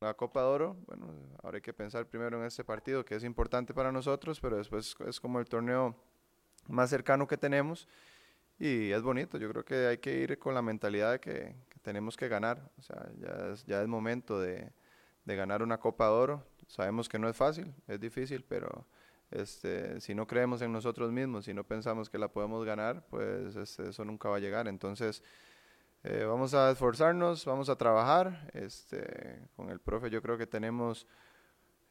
[0.00, 3.24] La Copa de Oro, bueno, ahora hay que pensar primero en este partido que es
[3.24, 5.96] importante para nosotros, pero después es como el torneo
[6.68, 7.88] más cercano que tenemos
[8.58, 9.38] y es bonito.
[9.38, 12.70] Yo creo que hay que ir con la mentalidad de que, tenemos que ganar.
[12.78, 14.72] O sea, ya es, ya es momento de,
[15.24, 16.44] de, ganar una Copa de Oro.
[16.66, 18.84] Sabemos que no es fácil, es difícil, pero
[19.30, 23.56] este, si no creemos en nosotros mismos, si no pensamos que la podemos ganar, pues
[23.56, 24.68] este, eso nunca va a llegar.
[24.68, 25.22] Entonces,
[26.04, 28.50] eh, vamos a esforzarnos, vamos a trabajar.
[28.54, 31.06] Este, con el profe yo creo que tenemos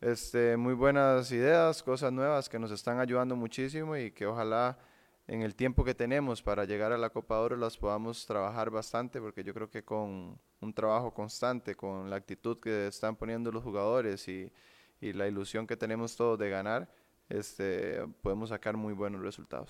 [0.02, 4.78] este, muy buenas ideas, cosas nuevas que nos están ayudando muchísimo y que ojalá
[5.28, 9.20] en el tiempo que tenemos para llegar a la Copa Oro las podamos trabajar bastante,
[9.20, 13.64] porque yo creo que con un trabajo constante, con la actitud que están poniendo los
[13.64, 14.52] jugadores y,
[15.02, 16.90] y la ilusión que tenemos todos de ganar,
[17.30, 19.70] este, podemos sacar muy buenos resultados.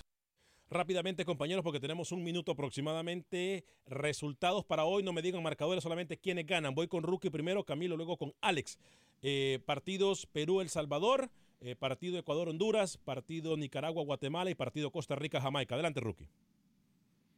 [0.70, 3.64] Rápidamente, compañeros, porque tenemos un minuto aproximadamente.
[3.86, 6.74] Resultados para hoy, no me digan marcadores, solamente quiénes ganan.
[6.74, 8.78] Voy con Rookie primero, Camilo, luego con Alex.
[9.22, 11.30] Eh, partidos Perú-El Salvador,
[11.60, 15.74] eh, partido Ecuador-Honduras, partido Nicaragua-Guatemala y partido Costa Rica-Jamaica.
[15.74, 16.28] Adelante, Rookie.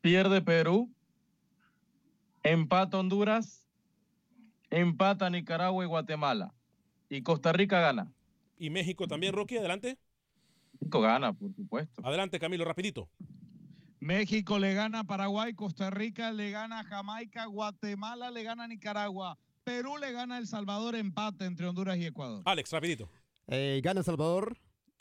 [0.01, 0.91] Pierde Perú,
[2.43, 3.67] empata Honduras,
[4.71, 6.55] empata Nicaragua y Guatemala.
[7.09, 8.13] Y Costa Rica gana.
[8.59, 9.99] Y México también, Rookie, adelante.
[10.81, 12.01] México gana, por supuesto.
[12.05, 13.09] Adelante, Camilo, rapidito.
[14.01, 18.69] México le gana a Paraguay, Costa Rica le gana a Jamaica, Guatemala le gana a
[18.69, 22.43] Nicaragua, Perú le gana a El Salvador, empate entre Honduras y Ecuador.
[22.47, 23.11] Alex, rapidito.
[23.51, 24.57] Eh, gana El Salvador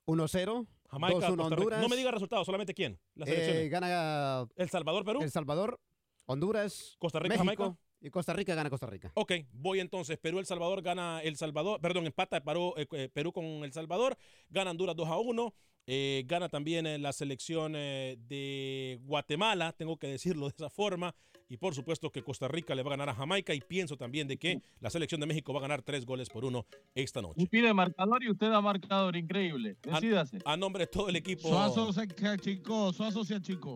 [0.06, 0.68] 1-0.
[0.90, 1.44] Jamaica, 2-1 Costa Rica.
[1.56, 1.82] Honduras.
[1.82, 3.00] No me diga resultados, solamente quién.
[3.14, 3.70] Las Eh, selecciones.
[3.70, 5.22] gana El Salvador, Perú.
[5.22, 5.80] El Salvador,
[6.26, 7.80] Honduras, Costa Rica, México, Jamaica.
[8.02, 9.12] y Costa Rica gana Costa Rica.
[9.14, 10.18] Ok, voy entonces.
[10.18, 14.18] Perú, El Salvador gana El Salvador, perdón, empata Perú, eh, eh, Perú con El Salvador,
[14.50, 15.54] gana Honduras 2 a 1,
[15.88, 21.16] eh, gana también eh, la selección eh, de Guatemala, tengo que decirlo de esa forma,
[21.48, 24.28] y por supuesto que Costa Rica le va a ganar a Jamaica y pienso también
[24.28, 27.42] de que la selección de México va a ganar tres goles por uno esta noche.
[27.42, 29.78] Y pide marcador y usted da marcador, increíble.
[29.82, 30.38] Decídase.
[30.46, 31.50] A nombre de todo el equipo.
[31.50, 32.08] Suazo se
[32.40, 33.22] chico, Suazo.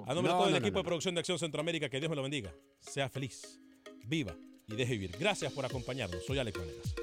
[0.05, 2.21] A nombre de todo el equipo de producción de Acción Centroamérica, que Dios me lo
[2.21, 2.53] bendiga.
[2.79, 3.59] Sea feliz,
[4.05, 4.35] viva
[4.67, 5.11] y deje vivir.
[5.19, 6.23] Gracias por acompañarnos.
[6.25, 7.02] Soy Alex Vanegas.